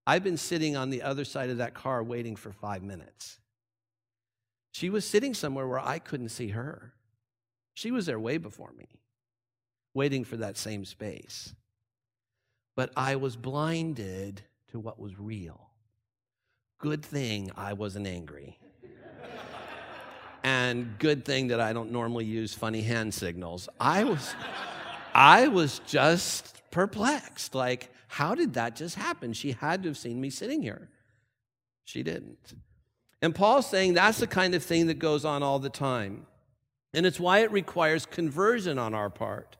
I've 0.05 0.23
been 0.23 0.37
sitting 0.37 0.75
on 0.75 0.89
the 0.89 1.03
other 1.03 1.25
side 1.25 1.49
of 1.49 1.57
that 1.57 1.73
car 1.73 2.03
waiting 2.03 2.35
for 2.35 2.51
five 2.51 2.83
minutes. 2.83 3.39
She 4.71 4.89
was 4.89 5.05
sitting 5.05 5.33
somewhere 5.33 5.67
where 5.67 5.79
I 5.79 5.99
couldn't 5.99 6.29
see 6.29 6.49
her. 6.49 6.93
She 7.73 7.91
was 7.91 8.05
there 8.05 8.19
way 8.19 8.37
before 8.37 8.71
me, 8.77 8.87
waiting 9.93 10.23
for 10.23 10.37
that 10.37 10.57
same 10.57 10.85
space. 10.85 11.53
But 12.75 12.91
I 12.95 13.17
was 13.17 13.35
blinded 13.35 14.41
to 14.71 14.79
what 14.79 14.99
was 14.99 15.19
real. 15.19 15.69
Good 16.79 17.03
thing 17.03 17.51
I 17.55 17.73
wasn't 17.73 18.07
angry. 18.07 18.57
and 20.43 20.97
good 20.97 21.25
thing 21.25 21.49
that 21.49 21.59
I 21.59 21.73
don't 21.73 21.91
normally 21.91 22.25
use 22.25 22.53
funny 22.53 22.81
hand 22.81 23.13
signals. 23.13 23.69
I 23.79 24.03
was 24.03 24.33
I 25.13 25.47
was 25.49 25.79
just 25.85 26.61
perplexed. 26.71 27.53
Like, 27.53 27.91
how 28.11 28.35
did 28.35 28.55
that 28.55 28.75
just 28.75 28.95
happen? 28.95 29.31
She 29.31 29.53
had 29.53 29.83
to 29.83 29.89
have 29.89 29.97
seen 29.97 30.19
me 30.19 30.29
sitting 30.29 30.61
here. 30.61 30.89
She 31.85 32.03
didn't. 32.03 32.55
And 33.21 33.33
Paul's 33.33 33.69
saying 33.69 33.93
that's 33.93 34.19
the 34.19 34.27
kind 34.27 34.53
of 34.53 34.61
thing 34.61 34.87
that 34.87 34.99
goes 34.99 35.23
on 35.23 35.43
all 35.43 35.59
the 35.59 35.69
time. 35.69 36.25
And 36.93 37.05
it's 37.05 37.21
why 37.21 37.39
it 37.39 37.53
requires 37.53 38.05
conversion 38.05 38.77
on 38.77 38.93
our 38.93 39.09
part 39.09 39.55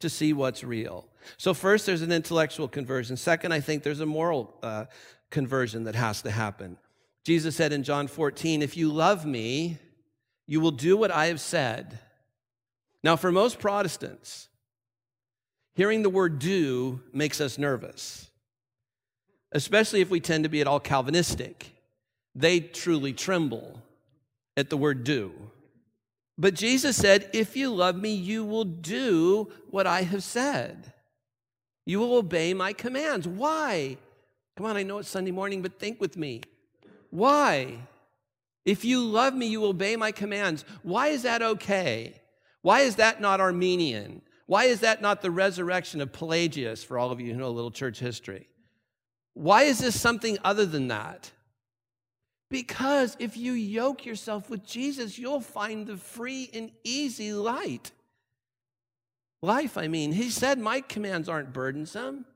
to 0.00 0.10
see 0.10 0.32
what's 0.32 0.64
real. 0.64 1.06
So, 1.36 1.54
first, 1.54 1.86
there's 1.86 2.02
an 2.02 2.10
intellectual 2.10 2.66
conversion. 2.66 3.16
Second, 3.16 3.52
I 3.52 3.60
think 3.60 3.84
there's 3.84 4.00
a 4.00 4.06
moral 4.06 4.52
uh, 4.64 4.86
conversion 5.30 5.84
that 5.84 5.94
has 5.94 6.22
to 6.22 6.32
happen. 6.32 6.78
Jesus 7.22 7.54
said 7.54 7.72
in 7.72 7.84
John 7.84 8.08
14, 8.08 8.62
If 8.62 8.76
you 8.76 8.92
love 8.92 9.24
me, 9.24 9.78
you 10.48 10.60
will 10.60 10.72
do 10.72 10.96
what 10.96 11.12
I 11.12 11.26
have 11.26 11.40
said. 11.40 12.00
Now, 13.04 13.14
for 13.14 13.30
most 13.30 13.60
Protestants, 13.60 14.48
hearing 15.74 16.02
the 16.02 16.10
word 16.10 16.38
do 16.38 17.00
makes 17.12 17.40
us 17.40 17.58
nervous, 17.58 18.30
especially 19.52 20.00
if 20.00 20.10
we 20.10 20.20
tend 20.20 20.44
to 20.44 20.50
be 20.50 20.60
at 20.60 20.66
all 20.66 20.80
Calvinistic 20.80 21.72
they 22.34 22.60
truly 22.60 23.12
tremble 23.12 23.82
at 24.56 24.70
the 24.70 24.76
word 24.76 25.04
do. 25.04 25.32
But 26.38 26.54
Jesus 26.54 26.96
said, 26.96 27.28
If 27.32 27.56
you 27.56 27.72
love 27.72 27.96
me, 27.96 28.14
you 28.14 28.44
will 28.44 28.64
do 28.64 29.50
what 29.70 29.86
I 29.86 30.02
have 30.02 30.22
said. 30.22 30.92
You 31.84 31.98
will 31.98 32.14
obey 32.14 32.54
my 32.54 32.72
commands. 32.72 33.28
Why? 33.28 33.98
Come 34.56 34.66
on, 34.66 34.76
I 34.76 34.82
know 34.82 34.98
it's 34.98 35.08
Sunday 35.08 35.30
morning, 35.30 35.62
but 35.62 35.78
think 35.78 36.00
with 36.00 36.16
me. 36.16 36.42
Why? 37.10 37.78
If 38.64 38.84
you 38.84 39.00
love 39.00 39.34
me, 39.34 39.46
you 39.46 39.64
obey 39.64 39.96
my 39.96 40.12
commands. 40.12 40.64
Why 40.82 41.08
is 41.08 41.22
that 41.22 41.42
okay? 41.42 42.14
Why 42.62 42.80
is 42.80 42.96
that 42.96 43.20
not 43.20 43.40
Arminian? 43.40 44.22
Why 44.46 44.64
is 44.64 44.80
that 44.80 45.00
not 45.00 45.22
the 45.22 45.30
resurrection 45.30 46.00
of 46.00 46.12
Pelagius 46.12 46.84
for 46.84 46.98
all 46.98 47.10
of 47.10 47.20
you 47.20 47.32
who 47.32 47.38
know 47.38 47.46
a 47.46 47.48
little 47.48 47.70
church 47.70 47.98
history? 47.98 48.48
Why 49.34 49.62
is 49.62 49.78
this 49.78 49.98
something 49.98 50.38
other 50.44 50.66
than 50.66 50.88
that? 50.88 51.30
Because 52.50 53.16
if 53.18 53.36
you 53.36 53.52
yoke 53.52 54.04
yourself 54.04 54.50
with 54.50 54.66
Jesus, 54.66 55.18
you'll 55.18 55.40
find 55.40 55.86
the 55.86 55.96
free 55.96 56.50
and 56.52 56.70
easy 56.84 57.32
light. 57.32 57.92
Life, 59.40 59.78
I 59.78 59.88
mean. 59.88 60.12
He 60.12 60.28
said, 60.28 60.58
My 60.58 60.82
commands 60.82 61.28
aren't 61.28 61.52
burdensome. 61.52 62.26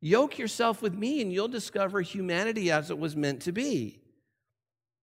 Yoke 0.00 0.38
yourself 0.38 0.80
with 0.80 0.94
me, 0.94 1.20
and 1.20 1.32
you'll 1.32 1.48
discover 1.48 2.00
humanity 2.00 2.70
as 2.70 2.90
it 2.90 2.98
was 2.98 3.14
meant 3.14 3.42
to 3.42 3.52
be. 3.52 3.97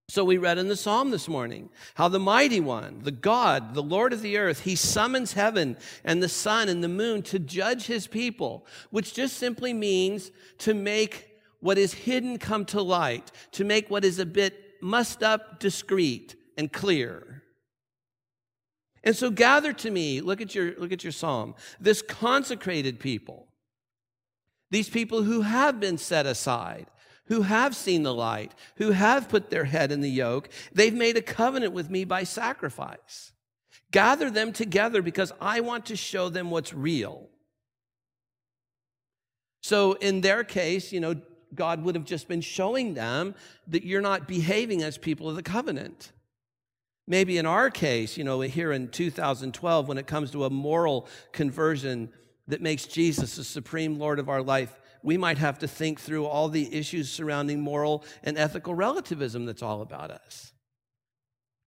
So 0.08 0.24
we 0.24 0.38
read 0.38 0.60
in 0.60 0.68
the 0.68 0.76
psalm 0.76 1.10
this 1.10 1.28
morning 1.28 1.70
how 1.96 2.08
the 2.08 2.20
mighty 2.20 2.60
one, 2.60 3.00
the 3.02 3.12
God, 3.12 3.74
the 3.74 3.82
Lord 3.82 4.14
of 4.14 4.22
the 4.22 4.38
earth, 4.38 4.62
he 4.62 4.76
summons 4.76 5.34
heaven 5.34 5.78
and 6.04 6.22
the 6.22 6.30
sun 6.30 6.70
and 6.70 6.84
the 6.84 6.88
moon 6.88 7.24
to 7.24 7.40
judge 7.40 7.88
his 7.88 8.06
people, 8.06 8.68
which 8.92 9.16
just 9.16 9.38
simply 9.38 9.74
means 9.74 10.32
to 10.60 10.76
make 10.76 11.32
what 11.60 11.80
is 11.80 11.94
hidden 11.94 12.38
come 12.38 12.66
to 12.66 12.82
light, 12.82 13.32
to 13.54 13.64
make 13.64 13.90
what 13.90 14.06
is 14.06 14.20
a 14.20 14.26
bit 14.26 14.76
mussed 14.80 15.24
up 15.24 15.60
discreet 15.60 16.36
and 16.56 16.72
clear. 16.72 17.44
And 19.04 19.16
so 19.16 19.32
gather 19.32 19.74
to 19.74 19.90
me, 19.90 20.22
look 20.22 20.42
at 20.42 20.54
your, 20.54 20.76
look 20.78 20.92
at 20.92 21.04
your 21.04 21.12
psalm, 21.12 21.56
this 21.80 22.04
consecrated 22.04 23.00
people, 23.00 23.48
these 24.70 24.90
people 24.90 25.24
who 25.24 25.42
have 25.42 25.80
been 25.80 25.98
set 25.98 26.28
aside, 26.28 26.88
who 27.28 27.42
have 27.42 27.76
seen 27.76 28.04
the 28.04 28.14
light, 28.14 28.54
who 28.78 28.92
have 28.92 29.30
put 29.30 29.50
their 29.50 29.66
head 29.66 29.92
in 29.92 30.02
the 30.02 30.10
yoke. 30.10 30.50
They've 30.74 30.94
made 30.94 31.18
a 31.18 31.22
covenant 31.22 31.74
with 31.74 31.90
me 31.90 32.06
by 32.06 32.24
sacrifice. 32.24 33.32
Gather 33.92 34.30
them 34.30 34.54
together 34.54 35.02
because 35.02 35.32
I 35.40 35.62
want 35.62 35.88
to 35.88 35.96
show 35.96 36.30
them 36.30 36.52
what's 36.52 36.74
real. 36.74 37.30
So 39.62 39.94
in 39.94 40.22
their 40.22 40.44
case, 40.44 40.92
you 40.92 41.00
know, 41.00 41.16
God 41.54 41.84
would 41.84 41.96
have 41.96 42.06
just 42.06 42.28
been 42.28 42.42
showing 42.42 42.94
them 42.94 43.34
that 43.68 43.84
you're 43.84 44.02
not 44.02 44.28
behaving 44.28 44.84
as 44.84 44.98
people 44.98 45.30
of 45.30 45.36
the 45.36 45.44
covenant. 45.44 46.12
Maybe 47.08 47.38
in 47.38 47.46
our 47.46 47.70
case, 47.70 48.18
you 48.18 48.24
know, 48.24 48.42
here 48.42 48.72
in 48.72 48.90
2012, 48.90 49.88
when 49.88 49.98
it 49.98 50.08
comes 50.08 50.32
to 50.32 50.46
a 50.46 50.50
moral 50.50 51.08
conversion 51.32 52.10
that 52.48 52.62
makes 52.62 52.86
Jesus 52.86 53.36
the 53.36 53.44
supreme 53.44 53.98
Lord 53.98 54.20
of 54.20 54.30
our 54.30 54.42
life, 54.42 54.76
we 55.06 55.18
might 55.18 55.38
have 55.38 55.60
to 55.60 55.68
think 55.68 56.02
through 56.02 56.26
all 56.26 56.50
the 56.50 56.76
issues 56.76 57.12
surrounding 57.12 57.62
moral 57.62 58.04
and 58.24 58.40
ethical 58.40 58.74
relativism 58.74 59.46
that's 59.46 59.62
all 59.62 59.84
about 59.84 60.10
us. 60.10 60.52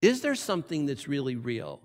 Is 0.03 0.23
there 0.23 0.35
something 0.35 0.87
that's 0.87 1.07
really 1.07 1.37
real? 1.37 1.81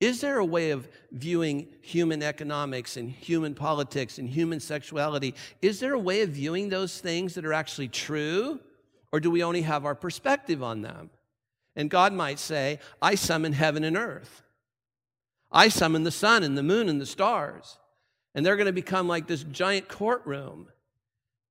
Is 0.00 0.20
there 0.20 0.38
a 0.38 0.44
way 0.44 0.70
of 0.70 0.86
viewing 1.10 1.66
human 1.80 2.22
economics 2.22 2.96
and 2.96 3.10
human 3.10 3.52
politics 3.52 4.18
and 4.18 4.28
human 4.28 4.60
sexuality? 4.60 5.34
Is 5.60 5.80
there 5.80 5.92
a 5.92 5.98
way 5.98 6.22
of 6.22 6.30
viewing 6.30 6.68
those 6.68 7.00
things 7.00 7.34
that 7.34 7.44
are 7.44 7.52
actually 7.52 7.88
true? 7.88 8.60
Or 9.10 9.18
do 9.18 9.28
we 9.28 9.42
only 9.42 9.62
have 9.62 9.84
our 9.84 9.96
perspective 9.96 10.62
on 10.62 10.82
them? 10.82 11.10
And 11.74 11.90
God 11.90 12.12
might 12.12 12.38
say, 12.38 12.78
I 13.00 13.16
summon 13.16 13.54
heaven 13.54 13.82
and 13.82 13.96
earth. 13.96 14.42
I 15.50 15.66
summon 15.66 16.04
the 16.04 16.12
sun 16.12 16.44
and 16.44 16.56
the 16.56 16.62
moon 16.62 16.88
and 16.88 17.00
the 17.00 17.06
stars. 17.06 17.76
And 18.36 18.46
they're 18.46 18.56
going 18.56 18.66
to 18.66 18.72
become 18.72 19.08
like 19.08 19.26
this 19.26 19.42
giant 19.42 19.88
courtroom. 19.88 20.68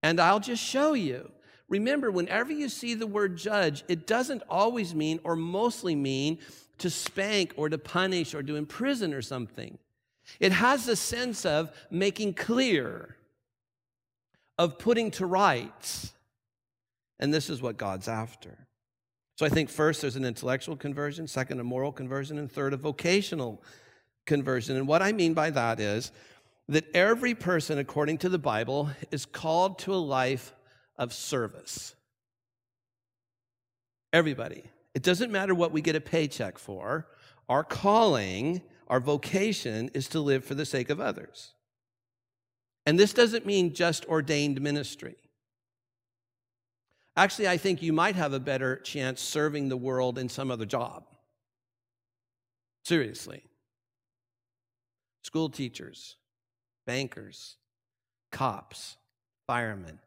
And 0.04 0.20
I'll 0.20 0.40
just 0.40 0.64
show 0.64 0.94
you. 0.94 1.32
Remember, 1.70 2.12
whenever 2.12 2.52
you 2.52 2.68
see 2.68 2.96
the 2.96 3.08
word 3.08 3.38
judge, 3.38 3.84
it 3.88 4.06
doesn't 4.06 4.44
always 4.50 4.94
mean 4.94 5.20
or 5.24 5.36
mostly 5.36 5.96
mean 5.96 6.40
to 6.80 6.90
spank 6.90 7.54
or 7.56 7.70
to 7.70 7.78
punish 7.78 8.34
or 8.34 8.44
to 8.44 8.56
imprison 8.56 9.14
or 9.14 9.22
something. 9.22 9.78
It 10.40 10.52
has 10.52 10.88
a 10.88 10.96
sense 10.96 11.46
of 11.46 11.72
making 11.90 12.34
clear, 12.34 13.16
of 14.58 14.80
putting 14.80 15.12
to 15.12 15.26
rights. 15.26 16.14
And 17.20 17.34
this 17.34 17.50
is 17.50 17.62
what 17.62 17.78
God's 17.78 18.08
after. 18.08 18.68
So 19.38 19.46
I 19.46 19.50
think 19.50 19.70
first 19.70 20.02
there's 20.02 20.16
an 20.16 20.26
intellectual 20.26 20.76
conversion, 20.76 21.28
second, 21.28 21.60
a 21.60 21.64
moral 21.64 21.92
conversion, 21.92 22.38
and 22.38 22.52
third, 22.52 22.74
a 22.74 22.78
vocational 22.78 23.62
conversion. 24.26 24.76
And 24.76 24.88
what 24.88 25.02
I 25.02 25.12
mean 25.12 25.34
by 25.34 25.50
that 25.52 25.80
is 25.80 26.12
that 26.72 26.86
every 26.96 27.36
person, 27.36 27.78
according 27.78 28.18
to 28.20 28.30
the 28.30 28.40
Bible, 28.40 28.90
is 29.12 29.26
called 29.26 29.78
to 29.80 29.94
a 29.94 29.96
life 29.96 30.54
of 30.96 31.14
service. 31.14 31.96
Everybody. 34.14 34.64
It 34.94 35.04
doesn't 35.04 35.34
matter 35.34 35.54
what 35.54 35.74
we 35.74 35.82
get 35.82 35.98
a 35.98 36.02
paycheck 36.02 36.58
for. 36.58 37.08
Our 37.50 37.66
calling, 37.66 38.62
our 38.88 39.02
vocation 39.02 39.92
is 39.94 40.08
to 40.10 40.22
live 40.22 40.46
for 40.46 40.56
the 40.56 40.66
sake 40.66 40.90
of 40.90 41.02
others. 41.02 41.54
And 42.86 42.98
this 42.98 43.12
doesn't 43.12 43.46
mean 43.46 43.74
just 43.74 44.06
ordained 44.06 44.62
ministry. 44.62 45.18
Actually, 47.18 47.50
I 47.50 47.58
think 47.58 47.82
you 47.82 47.92
might 47.92 48.16
have 48.16 48.32
a 48.32 48.40
better 48.40 48.78
chance 48.78 49.20
serving 49.20 49.68
the 49.68 49.76
world 49.76 50.18
in 50.18 50.30
some 50.30 50.50
other 50.50 50.66
job. 50.66 51.04
Seriously. 52.86 53.44
School 55.24 55.50
teachers, 55.50 56.16
bankers, 56.86 57.58
cops, 58.32 58.98
firemen, 59.48 60.00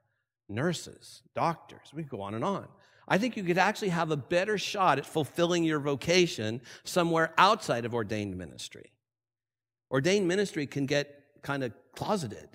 nurses, 0.48 1.22
doctors, 1.34 1.92
we 1.92 2.02
could 2.02 2.10
go 2.10 2.22
on 2.22 2.34
and 2.34 2.44
on. 2.44 2.66
I 3.06 3.18
think 3.18 3.36
you 3.36 3.42
could 3.42 3.58
actually 3.58 3.90
have 3.90 4.10
a 4.10 4.16
better 4.16 4.56
shot 4.56 4.98
at 4.98 5.06
fulfilling 5.06 5.64
your 5.64 5.78
vocation 5.78 6.60
somewhere 6.84 7.34
outside 7.36 7.84
of 7.84 7.94
ordained 7.94 8.36
ministry. 8.36 8.92
Ordained 9.90 10.26
ministry 10.26 10.66
can 10.66 10.86
get 10.86 11.22
kind 11.42 11.62
of 11.62 11.72
closeted, 11.94 12.48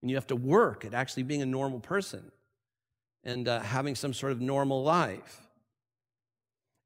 and 0.00 0.10
you 0.10 0.16
have 0.16 0.26
to 0.28 0.36
work 0.36 0.84
at 0.84 0.94
actually 0.94 1.24
being 1.24 1.42
a 1.42 1.46
normal 1.46 1.80
person 1.80 2.32
and 3.24 3.46
uh, 3.46 3.60
having 3.60 3.94
some 3.94 4.14
sort 4.14 4.32
of 4.32 4.40
normal 4.40 4.82
life. 4.82 5.47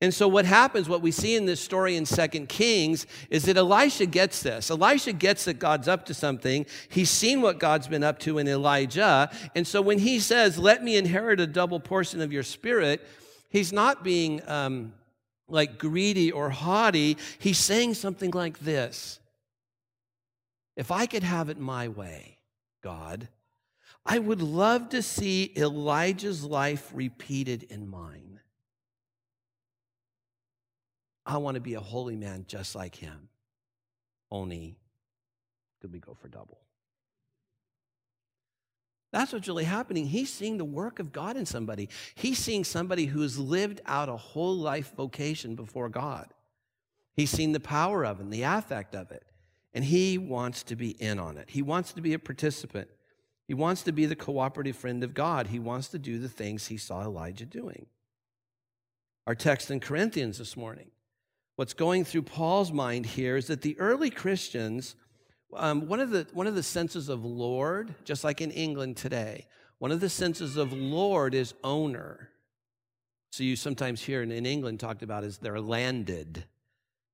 And 0.03 0.13
so 0.13 0.27
what 0.27 0.47
happens, 0.47 0.89
what 0.89 1.01
we 1.01 1.13
see 1.13 1.37
in 1.37 1.47
this 1.47 1.61
story 1.61 1.95
in 1.95 2.07
Second 2.07 2.49
Kings, 2.49 3.07
is 3.31 3.45
that 3.45 3.57
Elisha 3.57 4.05
gets 4.05 4.43
this. 4.43 4.69
Elisha 4.69 5.13
gets 5.13 5.45
that 5.45 5.61
God's 5.61 5.87
up 5.87 6.07
to 6.07 6.13
something. 6.13 6.67
He's 6.89 7.09
seen 7.09 7.41
what 7.41 7.61
God's 7.61 7.87
been 7.87 8.03
up 8.03 8.19
to 8.21 8.39
in 8.39 8.49
Elijah. 8.49 9.31
And 9.55 9.65
so 9.65 9.81
when 9.81 10.01
he 10.01 10.19
says, 10.19 10.59
let 10.59 10.83
me 10.83 10.97
inherit 10.97 11.39
a 11.39 11.47
double 11.47 11.79
portion 11.79 12.21
of 12.21 12.33
your 12.33 12.43
spirit, 12.43 13.01
he's 13.49 13.73
not 13.73 14.03
being 14.03 14.43
um, 14.49 14.93
like 15.47 15.79
greedy 15.79 16.33
or 16.33 16.51
haughty. 16.51 17.17
He's 17.39 17.59
saying 17.59 17.95
something 17.95 18.33
like 18.33 18.59
this. 18.59 19.21
If 20.77 20.91
I 20.91 21.07
could 21.07 21.23
have 21.23 21.49
it 21.49 21.61
my 21.61 21.87
way, 21.87 22.39
God, 22.83 23.29
I 24.05 24.19
would 24.19 24.43
love 24.43 24.89
to 24.89 25.01
see 25.01 25.53
Elijah's 25.57 26.43
life 26.43 26.91
repeated 26.93 27.63
in 27.71 27.89
mine. 27.89 28.41
I 31.25 31.37
want 31.39 31.55
to 31.55 31.61
be 31.61 31.75
a 31.75 31.81
holy 31.81 32.17
man 32.17 32.45
just 32.49 32.75
like 32.75 32.97
him. 32.97 33.29
Only 34.31 34.77
could 35.81 35.93
we 35.93 35.99
go 35.99 36.15
for 36.15 36.29
double? 36.29 36.59
That's 39.13 39.33
what's 39.33 39.47
really 39.47 39.65
happening. 39.65 40.07
He's 40.07 40.33
seeing 40.33 40.57
the 40.57 40.65
work 40.65 40.99
of 40.99 41.13
God 41.13 41.37
in 41.37 41.45
somebody. 41.45 41.91
He's 42.15 42.39
seeing 42.39 42.65
somebody 42.65 43.05
who's 43.05 43.39
lived 43.39 43.83
out 43.85 44.09
a 44.09 44.17
whole 44.17 44.57
life 44.57 44.95
vocation 44.97 45.55
before 45.55 45.91
God. 45.91 46.33
He's 47.15 47.31
seen 47.31 47.53
the 47.53 47.61
power 47.61 48.07
of 48.07 48.21
it 48.21 48.23
and 48.23 48.33
the 48.33 48.43
affect 48.43 48.95
of 48.95 49.11
it. 49.11 49.25
And 49.75 49.85
he 49.85 50.17
wants 50.17 50.63
to 50.65 50.77
be 50.77 50.91
in 50.91 51.19
on 51.19 51.37
it. 51.37 51.51
He 51.51 51.61
wants 51.61 51.93
to 51.93 52.01
be 52.01 52.15
a 52.15 52.19
participant. 52.19 52.89
He 53.47 53.55
wants 53.55 53.83
to 53.83 53.93
be 53.93 54.07
the 54.07 54.17
cooperative 54.17 54.77
friend 54.77 55.05
of 55.05 55.13
God. 55.13 55.49
He 55.49 55.59
wants 55.59 55.89
to 55.89 55.99
do 55.99 56.19
the 56.19 56.29
things 56.29 56.69
he 56.69 56.79
saw 56.79 57.03
Elijah 57.03 57.45
doing. 57.45 57.87
Our 59.27 59.35
text 59.35 59.71
in 59.71 59.81
Corinthians 59.81 60.39
this 60.39 60.57
morning 60.57 60.91
what's 61.57 61.75
going 61.75 62.05
through 62.05 62.23
Paul's 62.23 62.73
mind 62.73 63.07
here 63.07 63.37
is 63.37 63.47
that 63.49 63.63
the 63.63 63.79
early 63.79 64.11
Christians, 64.11 64.97
um, 65.55 65.87
one, 65.87 66.01
of 66.01 66.11
the, 66.11 66.27
one 66.33 66.47
of 66.47 66.55
the 66.55 66.63
senses 66.63 67.09
of 67.09 67.25
Lord, 67.25 67.95
just 68.05 68.25
like 68.25 68.41
in 68.41 68.51
England 68.51 68.97
today, 68.97 69.47
one 69.79 69.91
of 69.91 70.01
the 70.01 70.09
senses 70.09 70.57
of 70.57 70.73
Lord 70.73 71.35
is 71.35 71.55
owner. 71.65 72.31
So 73.31 73.45
you 73.45 73.57
sometimes 73.57 74.03
hear 74.03 74.23
in, 74.23 74.31
in 74.31 74.47
England 74.47 74.81
talked 74.81 75.03
about 75.03 75.25
as 75.25 75.39
they're 75.39 75.61
landed. 75.61 76.45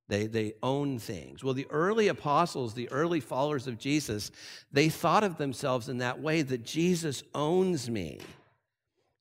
They, 0.09 0.27
they 0.27 0.55
own 0.63 0.99
things. 0.99 1.45
Well, 1.45 1.55
the 1.55 1.67
early 1.71 2.09
apostles, 2.09 2.75
the 2.75 2.91
early 2.91 3.21
followers 3.21 3.67
of 3.67 3.79
Jesus, 3.79 4.31
they 4.73 4.89
thought 4.89 5.23
of 5.23 5.37
themselves 5.37 5.89
in 5.89 5.99
that 5.99 6.21
way 6.21 6.43
that 6.43 6.65
Jesus 6.65 7.23
owns 7.35 7.91
me. 7.91 8.19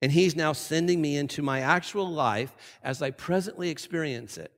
And 0.01 0.12
he's 0.12 0.36
now 0.36 0.53
sending 0.53 1.01
me 1.01 1.17
into 1.17 1.41
my 1.41 1.59
actual 1.59 2.09
life 2.09 2.55
as 2.83 3.01
I 3.01 3.12
presently 3.12 3.69
experience 3.69 4.38
it. 4.38 4.51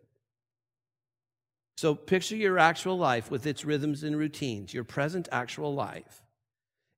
So 1.80 1.96
picture 1.96 2.36
your 2.36 2.60
actual 2.60 2.98
life 2.98 3.32
with 3.32 3.48
its 3.48 3.64
rhythms 3.64 4.04
and 4.04 4.18
routines, 4.18 4.74
your 4.74 4.84
present 4.84 5.30
actual 5.32 5.74
life. 5.74 6.26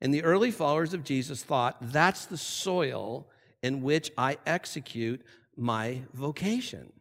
And 0.01 0.11
the 0.11 0.23
early 0.23 0.49
followers 0.49 0.95
of 0.95 1.03
Jesus 1.03 1.43
thought 1.43 1.77
that's 1.91 2.25
the 2.25 2.35
soil 2.35 3.29
in 3.61 3.83
which 3.83 4.11
I 4.17 4.39
execute 4.43 5.21
my 5.55 6.01
vocation. 6.13 6.91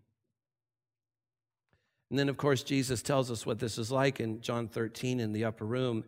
And 2.11 2.19
then, 2.19 2.29
of 2.29 2.37
course, 2.37 2.63
Jesus 2.63 3.01
tells 3.01 3.31
us 3.31 3.47
what 3.47 3.61
this 3.61 3.79
is 3.79 3.91
like 3.91 4.21
in 4.21 4.43
John 4.43 4.69
13 4.69 5.19
in 5.19 5.33
the 5.33 5.47
upper 5.47 5.65
room. 5.65 6.05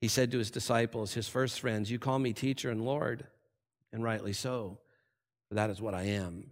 He 0.00 0.08
said 0.08 0.32
to 0.32 0.38
his 0.38 0.50
disciples, 0.50 1.14
his 1.14 1.28
first 1.28 1.60
friends, 1.60 1.88
You 1.88 2.00
call 2.00 2.18
me 2.18 2.32
teacher 2.32 2.68
and 2.68 2.84
Lord, 2.84 3.28
and 3.92 4.02
rightly 4.02 4.32
so, 4.32 4.80
for 5.48 5.54
that 5.54 5.70
is 5.70 5.80
what 5.80 5.94
I 5.94 6.02
am. 6.02 6.50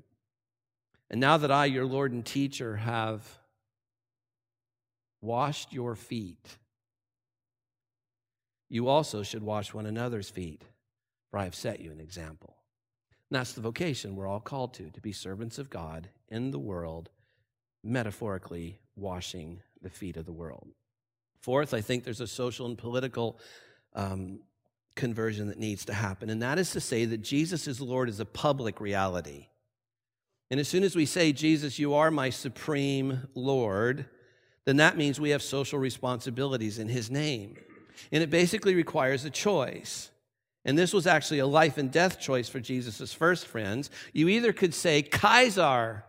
And 1.10 1.20
now 1.20 1.38
that 1.38 1.50
I, 1.50 1.64
your 1.64 1.86
Lord 1.86 2.12
and 2.12 2.24
teacher, 2.24 2.76
have 2.76 3.40
washed 5.24 5.72
your 5.72 5.96
feet, 5.96 6.58
you 8.68 8.88
also 8.88 9.22
should 9.22 9.42
wash 9.42 9.72
one 9.72 9.86
another's 9.86 10.30
feet, 10.30 10.62
for 11.30 11.38
I 11.38 11.44
have 11.44 11.54
set 11.54 11.80
you 11.80 11.90
an 11.90 12.00
example. 12.00 12.56
And 13.30 13.38
that's 13.38 13.52
the 13.52 13.60
vocation 13.60 14.16
we're 14.16 14.26
all 14.26 14.40
called 14.40 14.74
to, 14.74 14.90
to 14.90 15.00
be 15.00 15.12
servants 15.12 15.58
of 15.58 15.70
God 15.70 16.08
in 16.28 16.50
the 16.50 16.58
world, 16.58 17.10
metaphorically 17.82 18.78
washing 18.96 19.60
the 19.80 19.90
feet 19.90 20.16
of 20.16 20.26
the 20.26 20.32
world. 20.32 20.68
Fourth, 21.40 21.74
I 21.74 21.80
think 21.80 22.04
there's 22.04 22.20
a 22.20 22.26
social 22.26 22.66
and 22.66 22.78
political 22.78 23.38
um, 23.94 24.40
conversion 24.96 25.48
that 25.48 25.58
needs 25.58 25.84
to 25.86 25.94
happen, 25.94 26.30
and 26.30 26.42
that 26.42 26.58
is 26.58 26.70
to 26.72 26.80
say 26.80 27.04
that 27.04 27.22
Jesus 27.22 27.66
is 27.66 27.80
Lord 27.80 28.08
is 28.08 28.20
a 28.20 28.24
public 28.24 28.80
reality. 28.80 29.48
And 30.50 30.60
as 30.60 30.68
soon 30.68 30.84
as 30.84 30.94
we 30.94 31.06
say, 31.06 31.32
Jesus, 31.32 31.78
you 31.78 31.94
are 31.94 32.10
my 32.10 32.30
supreme 32.30 33.28
Lord, 33.34 34.06
then 34.66 34.76
that 34.76 34.96
means 34.96 35.20
we 35.20 35.30
have 35.30 35.42
social 35.42 35.78
responsibilities 35.78 36.78
in 36.78 36.88
his 36.88 37.10
name. 37.10 37.56
And 38.10 38.22
it 38.22 38.30
basically 38.30 38.74
requires 38.74 39.24
a 39.24 39.30
choice. 39.30 40.10
And 40.64 40.78
this 40.78 40.92
was 40.92 41.06
actually 41.06 41.40
a 41.40 41.46
life 41.46 41.76
and 41.76 41.90
death 41.90 42.18
choice 42.18 42.48
for 42.48 42.60
Jesus' 42.60 43.12
first 43.12 43.46
friends. 43.46 43.90
You 44.12 44.28
either 44.28 44.52
could 44.52 44.72
say, 44.72 45.02
Caesar 45.02 46.04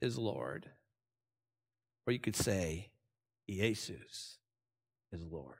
is 0.00 0.18
Lord, 0.18 0.68
or 2.06 2.12
you 2.12 2.18
could 2.18 2.36
say, 2.36 2.90
Jesus 3.48 4.38
is 5.12 5.22
Lord. 5.30 5.54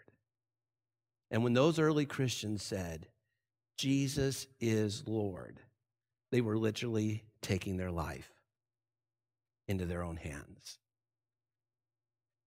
And 1.30 1.44
when 1.44 1.54
those 1.54 1.78
early 1.78 2.06
Christians 2.06 2.62
said, 2.62 3.06
Jesus 3.78 4.46
is 4.60 5.04
Lord, 5.06 5.60
they 6.32 6.40
were 6.40 6.58
literally 6.58 7.22
taking 7.42 7.76
their 7.76 7.90
life 7.90 8.32
into 9.68 9.86
their 9.86 10.02
own 10.02 10.16
hands 10.16 10.78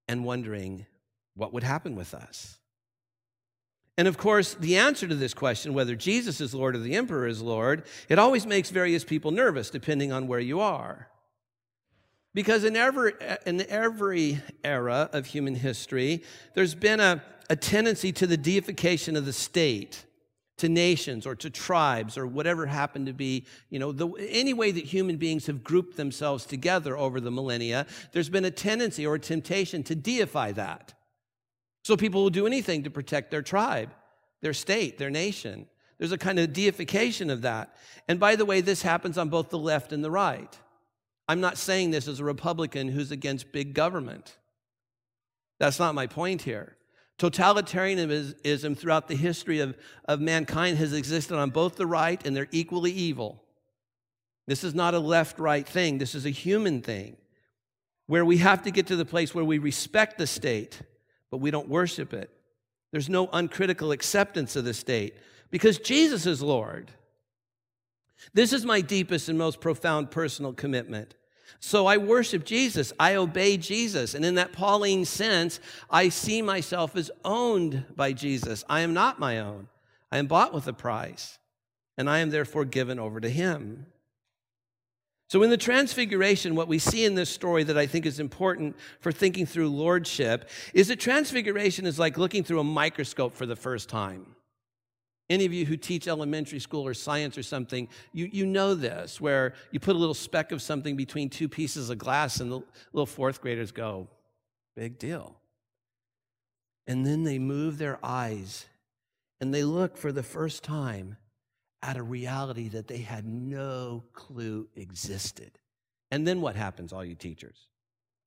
and 0.09 0.25
wondering 0.25 0.87
what 1.35 1.53
would 1.53 1.63
happen 1.63 1.95
with 1.95 2.13
us. 2.13 2.57
And 3.95 4.07
of 4.07 4.17
course, 4.17 4.55
the 4.55 4.77
answer 4.77 5.07
to 5.07 5.15
this 5.15 5.33
question, 5.33 5.73
whether 5.73 5.95
Jesus 5.95 6.41
is 6.41 6.55
Lord 6.55 6.75
or 6.75 6.79
the 6.79 6.95
emperor 6.95 7.27
is 7.27 7.41
Lord, 7.41 7.83
it 8.09 8.17
always 8.17 8.45
makes 8.45 8.71
various 8.71 9.03
people 9.03 9.29
nervous 9.31 9.69
depending 9.69 10.11
on 10.11 10.27
where 10.27 10.39
you 10.39 10.59
are. 10.59 11.09
Because 12.33 12.63
in 12.63 12.75
every, 12.75 13.13
in 13.45 13.65
every 13.69 14.41
era 14.63 15.09
of 15.13 15.27
human 15.27 15.55
history, 15.55 16.23
there's 16.55 16.75
been 16.75 16.99
a, 16.99 17.23
a 17.49 17.55
tendency 17.55 18.11
to 18.13 18.25
the 18.25 18.37
deification 18.37 19.15
of 19.15 19.25
the 19.25 19.33
state 19.33 20.05
to 20.59 20.69
nations 20.69 21.25
or 21.25 21.35
to 21.35 21.49
tribes 21.49 22.17
or 22.17 22.25
whatever 22.27 22.65
happened 22.65 23.07
to 23.07 23.13
be, 23.13 23.45
you 23.69 23.79
know, 23.79 23.91
the, 23.91 24.07
any 24.29 24.53
way 24.53 24.71
that 24.71 24.85
human 24.85 25.17
beings 25.17 25.47
have 25.47 25.63
grouped 25.63 25.97
themselves 25.97 26.45
together 26.45 26.97
over 26.97 27.19
the 27.19 27.31
millennia, 27.31 27.85
there's 28.11 28.29
been 28.29 28.45
a 28.45 28.51
tendency 28.51 29.05
or 29.05 29.15
a 29.15 29.19
temptation 29.19 29.83
to 29.83 29.95
deify 29.95 30.51
that. 30.51 30.93
So 31.83 31.97
people 31.97 32.23
will 32.23 32.29
do 32.29 32.47
anything 32.47 32.83
to 32.83 32.89
protect 32.89 33.31
their 33.31 33.41
tribe, 33.41 33.93
their 34.41 34.53
state, 34.53 34.97
their 34.97 35.09
nation. 35.09 35.67
There's 35.97 36.11
a 36.11 36.17
kind 36.17 36.39
of 36.39 36.53
deification 36.53 37.29
of 37.29 37.41
that. 37.41 37.75
And 38.07 38.19
by 38.19 38.35
the 38.35 38.45
way, 38.45 38.61
this 38.61 38.81
happens 38.81 39.17
on 39.17 39.29
both 39.29 39.49
the 39.49 39.57
left 39.57 39.91
and 39.91 40.03
the 40.03 40.11
right. 40.11 40.57
I'm 41.27 41.41
not 41.41 41.57
saying 41.57 41.91
this 41.91 42.07
as 42.07 42.19
a 42.19 42.23
Republican 42.23 42.89
who's 42.89 43.11
against 43.11 43.51
big 43.51 43.73
government. 43.73 44.37
That's 45.59 45.79
not 45.79 45.95
my 45.95 46.07
point 46.07 46.41
here. 46.41 46.75
Totalitarianism 47.19 48.77
throughout 48.77 49.07
the 49.09 49.15
history 49.15 49.59
of, 49.59 49.77
of 50.05 50.21
mankind 50.21 50.77
has 50.77 50.93
existed 50.93 51.37
on 51.37 51.49
both 51.49 51.75
the 51.75 51.85
right 51.85 52.25
and 52.25 52.35
they're 52.35 52.47
equally 52.51 52.91
evil. 52.91 53.43
This 54.47 54.63
is 54.63 54.73
not 54.73 54.95
a 54.95 54.99
left 54.99 55.37
right 55.37 55.67
thing, 55.67 55.99
this 55.99 56.15
is 56.15 56.25
a 56.25 56.31
human 56.31 56.81
thing 56.81 57.17
where 58.07 58.25
we 58.25 58.37
have 58.37 58.63
to 58.63 58.71
get 58.71 58.87
to 58.87 58.95
the 58.95 59.05
place 59.05 59.35
where 59.35 59.45
we 59.45 59.59
respect 59.59 60.17
the 60.17 60.25
state, 60.25 60.81
but 61.29 61.37
we 61.37 61.51
don't 61.51 61.69
worship 61.69 62.11
it. 62.11 62.31
There's 62.91 63.09
no 63.09 63.29
uncritical 63.31 63.91
acceptance 63.91 64.55
of 64.55 64.63
the 64.63 64.73
state 64.73 65.15
because 65.51 65.77
Jesus 65.77 66.25
is 66.25 66.41
Lord. 66.41 66.89
This 68.33 68.51
is 68.51 68.65
my 68.65 68.81
deepest 68.81 69.29
and 69.29 69.37
most 69.37 69.61
profound 69.61 70.09
personal 70.09 70.53
commitment. 70.53 71.13
So 71.59 71.87
I 71.87 71.97
worship 71.97 72.45
Jesus. 72.45 72.93
I 72.99 73.15
obey 73.15 73.57
Jesus. 73.57 74.13
And 74.13 74.23
in 74.23 74.35
that 74.35 74.53
Pauline 74.53 75.05
sense, 75.05 75.59
I 75.89 76.09
see 76.09 76.41
myself 76.41 76.95
as 76.95 77.11
owned 77.25 77.85
by 77.95 78.13
Jesus. 78.13 78.63
I 78.69 78.81
am 78.81 78.93
not 78.93 79.19
my 79.19 79.39
own. 79.39 79.67
I 80.11 80.17
am 80.17 80.27
bought 80.27 80.53
with 80.53 80.67
a 80.67 80.73
price, 80.73 81.37
and 81.97 82.09
I 82.09 82.19
am 82.19 82.29
therefore 82.29 82.65
given 82.65 82.99
over 82.99 83.19
to 83.19 83.29
him. 83.29 83.85
So, 85.29 85.43
in 85.43 85.51
the 85.51 85.57
Transfiguration, 85.57 86.55
what 86.55 86.67
we 86.67 86.79
see 86.79 87.05
in 87.05 87.13
this 87.13 87.29
story 87.29 87.63
that 87.65 87.77
I 87.77 87.85
think 87.85 88.07
is 88.07 88.19
important 88.19 88.75
for 88.99 89.11
thinking 89.11 89.45
through 89.45 89.69
lordship 89.69 90.49
is 90.73 90.87
that 90.87 90.99
Transfiguration 90.99 91.85
is 91.85 91.99
like 91.99 92.17
looking 92.17 92.43
through 92.43 92.61
a 92.61 92.63
microscope 92.63 93.35
for 93.35 93.45
the 93.45 93.55
first 93.55 93.89
time. 93.89 94.25
Any 95.29 95.45
of 95.45 95.53
you 95.53 95.65
who 95.65 95.77
teach 95.77 96.07
elementary 96.07 96.59
school 96.59 96.85
or 96.85 96.93
science 96.93 97.37
or 97.37 97.43
something, 97.43 97.87
you, 98.13 98.29
you 98.31 98.45
know 98.45 98.73
this, 98.73 99.21
where 99.21 99.53
you 99.71 99.79
put 99.79 99.95
a 99.95 99.99
little 99.99 100.15
speck 100.15 100.51
of 100.51 100.61
something 100.61 100.95
between 100.95 101.29
two 101.29 101.47
pieces 101.47 101.89
of 101.89 101.99
glass, 101.99 102.39
and 102.39 102.51
the 102.51 102.63
little 102.93 103.05
fourth 103.05 103.41
graders 103.41 103.71
go, 103.71 104.07
big 104.75 104.97
deal. 104.97 105.35
And 106.87 107.05
then 107.05 107.23
they 107.23 107.37
move 107.37 107.77
their 107.77 107.99
eyes 108.03 108.65
and 109.41 109.53
they 109.53 109.63
look 109.63 109.95
for 109.95 110.11
the 110.11 110.23
first 110.23 110.63
time 110.63 111.17
at 111.81 111.97
a 111.97 112.03
reality 112.03 112.67
that 112.69 112.87
they 112.87 112.97
had 112.97 113.25
no 113.25 114.03
clue 114.13 114.67
existed. 114.75 115.51
And 116.11 116.27
then 116.27 116.41
what 116.41 116.55
happens, 116.55 116.91
all 116.91 117.05
you 117.05 117.15
teachers? 117.15 117.67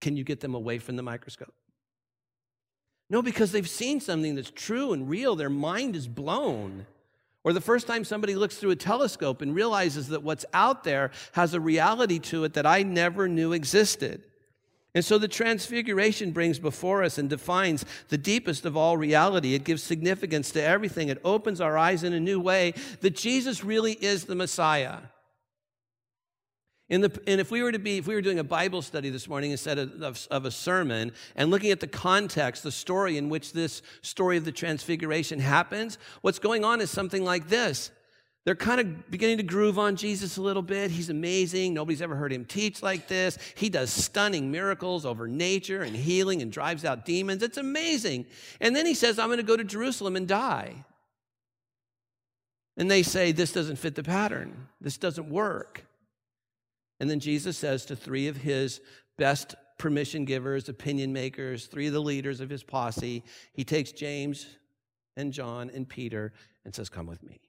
Can 0.01 0.17
you 0.17 0.25
get 0.25 0.41
them 0.41 0.55
away 0.55 0.79
from 0.79 0.97
the 0.97 1.03
microscope? 1.03 1.55
No, 3.11 3.23
because 3.23 3.53
they've 3.53 3.69
seen 3.69 4.01
something 4.01 4.35
that's 4.35 4.51
true 4.51 4.93
and 4.93 5.09
real. 5.09 5.37
Their 5.37 5.51
mind 5.51 5.97
is 5.97 6.09
blown. 6.09 6.87
Or 7.45 7.53
the 7.53 7.61
first 7.61 7.87
time 7.87 8.05
somebody 8.05 8.35
looks 8.35 8.57
through 8.57 8.71
a 8.71 8.77
telescope 8.77 9.43
and 9.43 9.55
realizes 9.55 10.09
that 10.09 10.23
what's 10.23 10.45
out 10.53 10.85
there 10.85 11.11
has 11.33 11.55
a 11.55 11.61
reality 11.61 12.19
to 12.21 12.45
it 12.45 12.55
that 12.55 12.67
I 12.67 12.85
never 12.85 13.29
knew 13.29 13.53
existed. 13.53 14.23
And 14.95 15.05
so 15.05 15.19
the 15.19 15.29
transfiguration 15.29 16.33
brings 16.33 16.59
before 16.59 17.03
us 17.03 17.17
and 17.17 17.29
defines 17.29 17.85
the 18.09 18.19
deepest 18.19 18.67
of 18.67 18.77
all 18.77 18.97
reality. 18.97 19.55
It 19.55 19.65
gives 19.65 19.83
significance 19.83 20.51
to 20.53 20.62
everything. 20.62 21.09
It 21.09 21.21
opens 21.25 21.61
our 21.61 21.79
eyes 21.79 22.05
in 22.05 22.12
a 22.12 22.21
new 22.21 22.38
way 22.38 22.75
that 23.01 23.17
Jesus 23.17 23.65
really 23.65 23.95
is 23.95 24.25
the 24.25 24.35
Messiah. 24.35 24.99
The, 27.01 27.23
and 27.27 27.41
if 27.41 27.51
we 27.51 27.63
were 27.63 27.73
to 27.73 27.79
be, 27.79 27.97
if 27.97 28.07
we 28.07 28.15
were 28.15 28.21
doing 28.21 28.39
a 28.39 28.45
Bible 28.45 28.83
study 28.83 29.09
this 29.09 29.27
morning 29.27 29.51
instead 29.51 29.79
of, 29.79 30.03
of, 30.03 30.29
of, 30.31 30.45
a 30.45 30.51
sermon 30.51 31.13
and 31.37 31.51
looking 31.51 31.71
at 31.71 31.81
the 31.81 31.87
context, 31.87 32.63
the 32.63 32.71
story 32.71 33.17
in 33.17 33.31
which 33.31 33.55
this 33.55 33.81
story 34.03 34.37
of 34.37 34.45
the 34.45 34.53
transfiguration 34.53 35.41
happens, 35.41 35.97
what's 36.21 36.39
going 36.39 36.65
on 36.65 36.83
is 36.83 36.91
something 36.91 37.25
like 37.25 37.49
this. 37.49 37.91
They're 38.45 38.55
kind 38.57 38.81
of 38.81 39.11
beginning 39.11 39.39
to 39.39 39.43
groove 39.43 39.79
on 39.79 39.97
Jesus 39.97 40.37
a 40.37 40.43
little 40.43 40.63
bit. 40.63 40.91
He's 40.91 41.09
amazing. 41.09 41.73
Nobody's 41.73 42.03
ever 42.03 42.17
heard 42.17 42.33
him 42.33 42.45
teach 42.45 42.83
like 42.83 43.07
this. 43.07 43.39
He 43.55 43.71
does 43.71 43.91
stunning 43.91 44.51
miracles 44.51 45.07
over 45.07 45.29
nature 45.29 45.83
and 45.83 45.95
healing 45.95 46.43
and 46.43 46.51
drives 46.51 46.85
out 46.85 47.07
demons. 47.07 47.43
It's 47.43 47.57
amazing. 47.57 48.27
And 48.61 48.75
then 48.75 48.85
he 48.85 48.95
says, 48.95 49.19
I'm 49.19 49.29
going 49.29 49.39
to 49.39 49.45
go 49.45 49.57
to 49.57 49.65
Jerusalem 49.65 50.17
and 50.17 50.27
die. 50.27 50.85
And 52.77 52.91
they 52.91 53.03
say, 53.03 53.33
This 53.33 53.53
doesn't 53.53 53.77
fit 53.77 53.95
the 53.95 54.03
pattern. 54.03 54.69
This 54.81 54.97
doesn't 54.97 55.31
work. 55.31 55.87
And 57.03 57.11
then 57.11 57.21
Jesus 57.21 57.59
says 57.59 57.85
to 57.87 57.97
three 57.97 58.29
of 58.29 58.38
his 58.38 58.81
best 59.19 59.57
permission 59.77 60.25
givers, 60.25 60.71
opinion 60.71 61.12
makers, 61.12 61.67
three 61.67 61.88
of 61.88 61.93
the 61.93 62.01
leaders 62.01 62.41
of 62.41 62.49
his 62.49 62.62
posse, 62.62 63.23
he 63.53 63.65
takes 63.65 63.93
James 63.93 64.47
and 65.19 65.35
John 65.35 65.71
and 65.75 65.87
Peter 65.87 66.33
and 66.65 66.75
says, 66.75 66.88
Come 66.88 67.07
with 67.07 67.23
me 67.23 67.43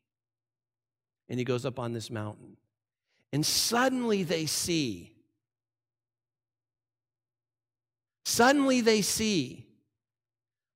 and 1.29 1.39
he 1.39 1.45
goes 1.45 1.65
up 1.65 1.79
on 1.79 1.93
this 1.93 2.11
mountain. 2.11 2.57
And 3.31 3.45
suddenly 3.45 4.23
they 4.23 4.45
see, 4.45 5.13
suddenly 8.25 8.81
they 8.81 9.01
see 9.01 9.65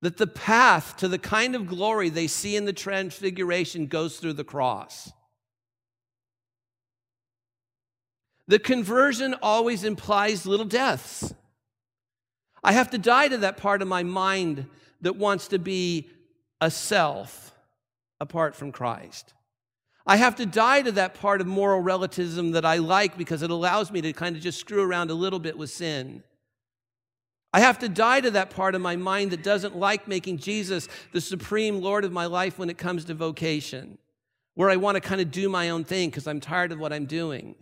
that 0.02 0.18
the 0.18 0.28
path 0.28 0.98
to 0.98 1.08
the 1.08 1.20
kind 1.20 1.56
of 1.56 1.68
glory 1.68 2.10
they 2.10 2.28
see 2.28 2.56
in 2.56 2.66
the 2.66 2.74
transfiguration 2.74 3.88
goes 3.88 4.18
through 4.18 4.34
the 4.34 4.44
cross. 4.44 5.12
The 8.48 8.60
conversion 8.60 9.36
always 9.42 9.84
implies 9.84 10.46
little 10.46 10.66
deaths. 10.66 11.34
I 12.64 12.72
have 12.72 12.90
to 12.92 12.98
die 12.98 13.28
to 13.28 13.38
that 13.40 13.58
part 13.58 13.82
of 13.82 13.88
my 13.88 14.04
mind 14.04 14.68
that 15.02 15.16
wants 15.16 15.50
to 15.50 15.60
be 15.60 16.10
a 16.62 16.72
self 16.72 17.54
apart 18.20 18.56
from 18.56 18.72
Christ. 18.72 19.34
I 20.06 20.16
have 20.16 20.38
to 20.38 20.46
die 20.46 20.82
to 20.82 20.92
that 20.94 21.16
part 21.16 21.42
of 21.42 21.48
moral 21.48 21.82
relativism 21.82 22.52
that 22.52 22.66
I 22.66 22.78
like 22.78 23.18
because 23.18 23.42
it 23.42 23.52
allows 23.52 23.92
me 23.92 24.02
to 24.02 24.14
kind 24.14 24.38
of 24.38 24.42
just 24.42 24.60
screw 24.60 24.82
around 24.82 25.12
a 25.12 25.16
little 25.16 25.40
bit 25.40 25.58
with 25.58 25.70
sin. 25.70 26.24
I 27.54 27.60
have 27.60 27.80
to 27.80 27.90
die 27.90 28.22
to 28.22 28.32
that 28.32 28.50
part 28.50 28.74
of 28.74 28.82
my 28.82 28.96
mind 28.96 29.32
that 29.32 29.44
doesn't 29.44 29.76
like 29.76 30.08
making 30.08 30.38
Jesus 30.38 30.88
the 31.12 31.22
supreme 31.22 31.82
Lord 31.82 32.06
of 32.06 32.12
my 32.12 32.26
life 32.26 32.58
when 32.58 32.70
it 32.70 32.78
comes 32.78 33.04
to 33.06 33.14
vocation, 33.14 33.98
where 34.56 34.70
I 34.70 34.78
want 34.78 34.96
to 34.96 35.02
kind 35.02 35.20
of 35.20 35.32
do 35.32 35.50
my 35.50 35.70
own 35.70 35.84
thing 35.84 36.10
because 36.10 36.28
I'm 36.28 36.40
tired 36.40 36.72
of 36.72 36.80
what 36.80 36.94
I'm 36.94 37.06
doing. 37.06 37.56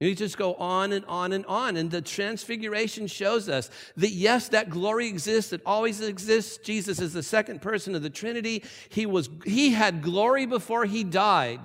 You 0.00 0.14
just 0.14 0.36
go 0.36 0.54
on 0.54 0.92
and 0.92 1.04
on 1.06 1.32
and 1.32 1.46
on. 1.46 1.76
And 1.76 1.90
the 1.90 2.02
transfiguration 2.02 3.06
shows 3.06 3.48
us 3.48 3.70
that 3.96 4.10
yes, 4.10 4.48
that 4.48 4.70
glory 4.70 5.08
exists, 5.08 5.52
it 5.52 5.62
always 5.64 6.00
exists. 6.00 6.58
Jesus 6.58 7.00
is 7.00 7.12
the 7.12 7.22
second 7.22 7.62
person 7.62 7.94
of 7.94 8.02
the 8.02 8.10
Trinity. 8.10 8.64
He, 8.88 9.06
was, 9.06 9.30
he 9.44 9.70
had 9.70 10.02
glory 10.02 10.46
before 10.46 10.84
he 10.84 11.04
died. 11.04 11.60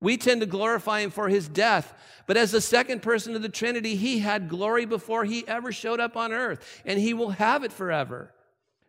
We 0.00 0.16
tend 0.18 0.42
to 0.42 0.46
glorify 0.46 1.00
him 1.00 1.10
for 1.10 1.28
his 1.28 1.48
death, 1.48 1.94
but 2.26 2.36
as 2.36 2.52
the 2.52 2.60
second 2.60 3.00
person 3.00 3.34
of 3.34 3.40
the 3.40 3.48
Trinity, 3.48 3.96
he 3.96 4.18
had 4.18 4.50
glory 4.50 4.84
before 4.84 5.24
he 5.24 5.48
ever 5.48 5.72
showed 5.72 5.98
up 5.98 6.14
on 6.14 6.30
earth, 6.30 6.82
and 6.84 6.98
he 6.98 7.14
will 7.14 7.30
have 7.30 7.64
it 7.64 7.72
forever. 7.72 8.30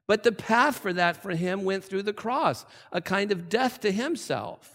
But 0.08 0.24
the 0.24 0.34
path 0.34 0.80
for 0.80 0.92
that 0.92 1.22
for 1.24 1.32
him 1.32 1.64
went 1.64 1.86
through 1.86 2.04
the 2.04 2.12
cross, 2.12 2.66
a 2.92 3.00
kind 3.00 3.32
of 3.32 3.48
death 3.48 3.80
to 3.82 3.94
himself. 3.94 4.75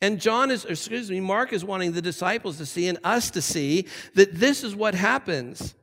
And 0.00 0.20
John 0.20 0.50
is, 0.50 0.64
excuse 0.64 1.10
me, 1.10 1.20
Mark 1.20 1.52
is 1.52 1.64
wanting 1.64 1.92
the 1.92 2.02
disciples 2.02 2.58
to 2.58 2.66
see 2.66 2.88
and 2.88 2.98
us 3.04 3.30
to 3.32 3.42
see 3.42 3.86
that 4.14 4.34
this 4.34 4.64
is 4.64 4.74
what 4.74 4.94
happens. 4.94 5.74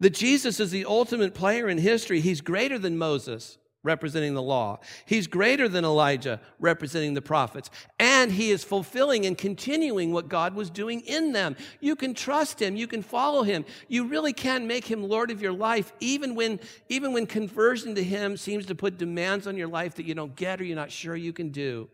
That 0.00 0.14
Jesus 0.14 0.60
is 0.60 0.70
the 0.70 0.84
ultimate 0.84 1.34
player 1.34 1.68
in 1.68 1.78
history. 1.78 2.20
He's 2.20 2.40
greater 2.40 2.78
than 2.78 2.98
Moses, 2.98 3.58
representing 3.82 4.34
the 4.34 4.42
law. 4.42 4.78
He's 5.06 5.26
greater 5.26 5.68
than 5.68 5.84
Elijah, 5.84 6.40
representing 6.60 7.14
the 7.14 7.22
prophets. 7.22 7.68
And 7.98 8.30
he 8.30 8.50
is 8.50 8.62
fulfilling 8.62 9.26
and 9.26 9.36
continuing 9.36 10.12
what 10.12 10.28
God 10.28 10.54
was 10.54 10.70
doing 10.70 11.00
in 11.00 11.32
them. 11.32 11.56
You 11.80 11.96
can 11.96 12.14
trust 12.14 12.60
him. 12.60 12.76
You 12.76 12.86
can 12.86 13.02
follow 13.02 13.42
him. 13.42 13.64
You 13.88 14.06
really 14.06 14.32
can 14.32 14.66
make 14.66 14.84
him 14.84 15.08
Lord 15.08 15.30
of 15.30 15.42
your 15.42 15.52
life, 15.52 15.92
even 15.98 16.36
when, 16.36 16.60
even 16.88 17.12
when 17.12 17.26
conversion 17.26 17.94
to 17.96 18.04
him 18.04 18.36
seems 18.36 18.66
to 18.66 18.74
put 18.76 18.98
demands 18.98 19.46
on 19.46 19.56
your 19.56 19.68
life 19.68 19.94
that 19.96 20.06
you 20.06 20.14
don't 20.14 20.36
get 20.36 20.60
or 20.60 20.64
you're 20.64 20.76
not 20.76 20.92
sure 20.92 21.16
you 21.16 21.32
can 21.32 21.48
do. 21.48 21.88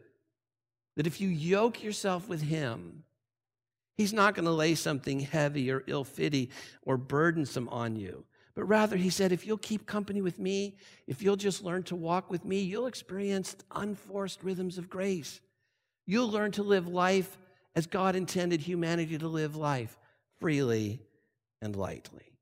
That 0.96 1.06
if 1.06 1.20
you 1.20 1.28
yoke 1.28 1.82
yourself 1.82 2.28
with 2.28 2.42
Him, 2.42 3.04
He's 3.96 4.12
not 4.12 4.34
going 4.34 4.46
to 4.46 4.50
lay 4.50 4.74
something 4.74 5.20
heavy 5.20 5.70
or 5.70 5.84
ill 5.86 6.04
fitting 6.04 6.48
or 6.82 6.96
burdensome 6.96 7.68
on 7.68 7.96
you. 7.96 8.24
But 8.54 8.64
rather, 8.64 8.96
He 8.96 9.10
said, 9.10 9.32
if 9.32 9.46
you'll 9.46 9.56
keep 9.58 9.86
company 9.86 10.20
with 10.20 10.38
me, 10.38 10.76
if 11.06 11.22
you'll 11.22 11.36
just 11.36 11.62
learn 11.62 11.82
to 11.84 11.96
walk 11.96 12.30
with 12.30 12.44
me, 12.44 12.60
you'll 12.60 12.86
experience 12.86 13.56
unforced 13.72 14.42
rhythms 14.42 14.78
of 14.78 14.90
grace. 14.90 15.40
You'll 16.06 16.30
learn 16.30 16.52
to 16.52 16.62
live 16.62 16.86
life 16.88 17.38
as 17.74 17.86
God 17.86 18.14
intended 18.14 18.60
humanity 18.60 19.18
to 19.18 19.28
live 19.28 19.56
life 19.56 19.98
freely 20.38 21.00
and 21.62 21.74
lightly. 21.74 22.38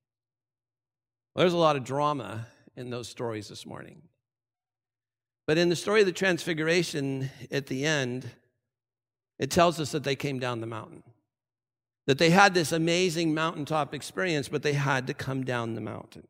Well, 1.35 1.43
there's 1.43 1.53
a 1.53 1.59
lot 1.59 1.77
of 1.77 1.85
drama 1.85 2.47
in 2.77 2.91
those 2.91 3.09
stories 3.09 3.49
this 3.49 3.65
morning. 3.65 4.03
But 5.47 5.59
in 5.59 5.69
the 5.69 5.77
story 5.77 6.01
of 6.01 6.07
the 6.07 6.13
Transfiguration 6.13 7.31
at 7.51 7.67
the 7.67 7.85
end, 7.85 8.31
it 9.39 9.51
tells 9.51 9.81
us 9.81 9.93
that 9.93 10.05
they 10.05 10.17
came 10.17 10.39
down 10.39 10.61
the 10.61 10.67
mountain. 10.67 11.03
That 12.07 12.19
they 12.19 12.31
had 12.31 12.55
this 12.55 12.73
amazing 12.73 13.35
mountaintop 13.35 13.95
experience, 13.95 14.49
but 14.49 14.63
they 14.63 14.73
had 14.73 15.07
to 15.07 15.15
come 15.15 15.45
down 15.45 15.75
the 15.75 15.81
mountain. 15.81 16.27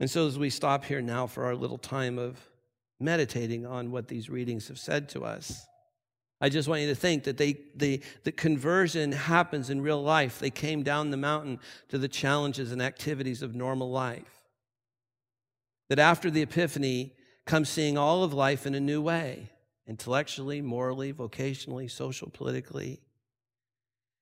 And 0.00 0.10
so, 0.10 0.26
as 0.26 0.38
we 0.38 0.50
stop 0.50 0.84
here 0.84 1.00
now 1.00 1.26
for 1.26 1.44
our 1.44 1.54
little 1.54 1.78
time 1.78 2.18
of 2.18 2.38
meditating 2.98 3.64
on 3.64 3.90
what 3.92 4.08
these 4.08 4.28
readings 4.28 4.68
have 4.68 4.78
said 4.78 5.08
to 5.10 5.24
us, 5.24 5.66
I 6.40 6.48
just 6.48 6.68
want 6.68 6.82
you 6.82 6.88
to 6.88 6.94
think 6.94 7.24
that 7.24 7.38
they, 7.38 7.56
they, 7.74 8.00
the 8.24 8.32
conversion 8.32 9.12
happens 9.12 9.70
in 9.70 9.80
real 9.80 10.02
life. 10.02 10.40
They 10.40 10.50
came 10.50 10.82
down 10.82 11.10
the 11.10 11.16
mountain 11.16 11.60
to 11.88 11.96
the 11.96 12.08
challenges 12.08 12.72
and 12.72 12.82
activities 12.82 13.40
of 13.40 13.54
normal 13.54 13.90
life. 13.90 14.42
That 15.88 15.98
after 15.98 16.30
the 16.30 16.42
Epiphany 16.42 17.12
comes 17.46 17.68
seeing 17.68 17.96
all 17.96 18.24
of 18.24 18.32
life 18.32 18.66
in 18.66 18.74
a 18.74 18.80
new 18.80 19.00
way 19.00 19.50
intellectually, 19.86 20.60
morally, 20.60 21.12
vocationally, 21.12 21.90
social, 21.90 22.30
politically. 22.30 23.00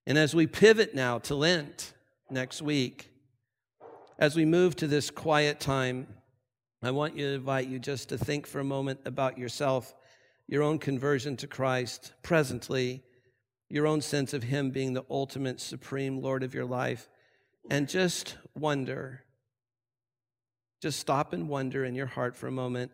And 0.07 0.19
as 0.19 0.35
we 0.35 0.47
pivot 0.47 0.95
now 0.95 1.19
to 1.21 1.35
Lent 1.35 1.95
next 2.31 2.61
week, 2.61 3.11
as 4.19 4.37
we 4.37 4.45
move 4.45 4.77
to 4.77 4.87
this 4.87 5.11
quiet 5.11 5.61
time, 5.61 6.07
I 6.83 6.91
want 6.91 7.17
you 7.17 7.27
to 7.27 7.35
invite 7.35 7.69
you 7.69 7.79
just 7.79 8.09
to 8.09 8.19
think 8.19 8.47
for 8.47 8.59
a 8.59 8.65
moment 8.65 9.01
about 9.05 9.39
yourself, 9.39 9.95
your 10.49 10.63
own 10.63 10.79
conversion 10.79 11.37
to 11.39 11.47
Christ 11.47 12.13
presently, 12.23 13.05
your 13.69 13.87
own 13.87 14.01
sense 14.01 14.35
of 14.35 14.43
Him 14.43 14.71
being 14.71 14.93
the 14.93 15.05
ultimate, 15.09 15.61
supreme 15.61 16.21
Lord 16.21 16.43
of 16.43 16.55
your 16.55 16.65
life, 16.65 17.09
and 17.71 17.89
just 17.89 18.37
wonder. 18.57 19.23
Just 20.81 20.99
stop 20.99 21.33
and 21.33 21.49
wonder 21.49 21.85
in 21.85 21.95
your 21.95 22.07
heart 22.07 22.35
for 22.35 22.49
a 22.49 22.53
moment 22.53 22.91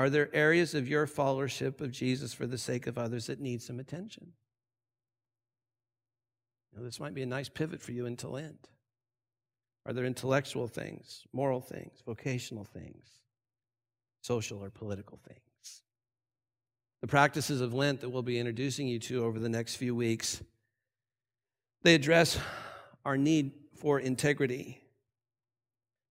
are 0.00 0.08
there 0.08 0.34
areas 0.34 0.74
of 0.74 0.88
your 0.88 1.06
followership 1.06 1.82
of 1.82 1.92
Jesus 1.92 2.32
for 2.32 2.46
the 2.46 2.56
sake 2.56 2.86
of 2.86 2.96
others 2.96 3.26
that 3.26 3.38
need 3.38 3.60
some 3.60 3.78
attention? 3.78 4.32
Now, 6.74 6.82
this 6.82 6.98
might 6.98 7.12
be 7.12 7.20
a 7.20 7.26
nice 7.26 7.50
pivot 7.50 7.82
for 7.82 7.92
you 7.92 8.06
into 8.06 8.26
Lent. 8.26 8.70
Are 9.84 9.92
there 9.92 10.06
intellectual 10.06 10.68
things, 10.68 11.24
moral 11.34 11.60
things, 11.60 12.02
vocational 12.06 12.64
things, 12.64 13.18
social 14.22 14.64
or 14.64 14.70
political 14.70 15.18
things? 15.18 15.82
The 17.02 17.06
practices 17.06 17.60
of 17.60 17.74
Lent 17.74 18.00
that 18.00 18.08
we'll 18.08 18.22
be 18.22 18.38
introducing 18.38 18.88
you 18.88 19.00
to 19.00 19.22
over 19.22 19.38
the 19.38 19.50
next 19.50 19.76
few 19.76 19.94
weeks, 19.94 20.42
they 21.82 21.94
address 21.94 22.38
our 23.04 23.18
need 23.18 23.52
for 23.76 24.00
integrity. 24.00 24.80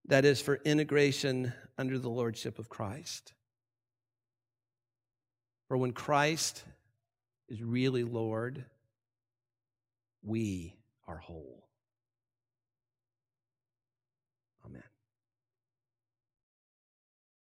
That 0.06 0.26
is, 0.26 0.40
for 0.40 0.60
integration 0.64 1.54
under 1.76 1.98
the 1.98 2.10
lordship 2.10 2.60
of 2.60 2.70
Christ. 2.70 3.34
For 5.70 5.78
when 5.78 5.94
Christ 5.94 6.64
is 7.48 7.62
really, 7.62 8.04
Lord, 8.04 8.66
we 10.24 10.76
are 11.08 11.18
whole. 11.18 11.69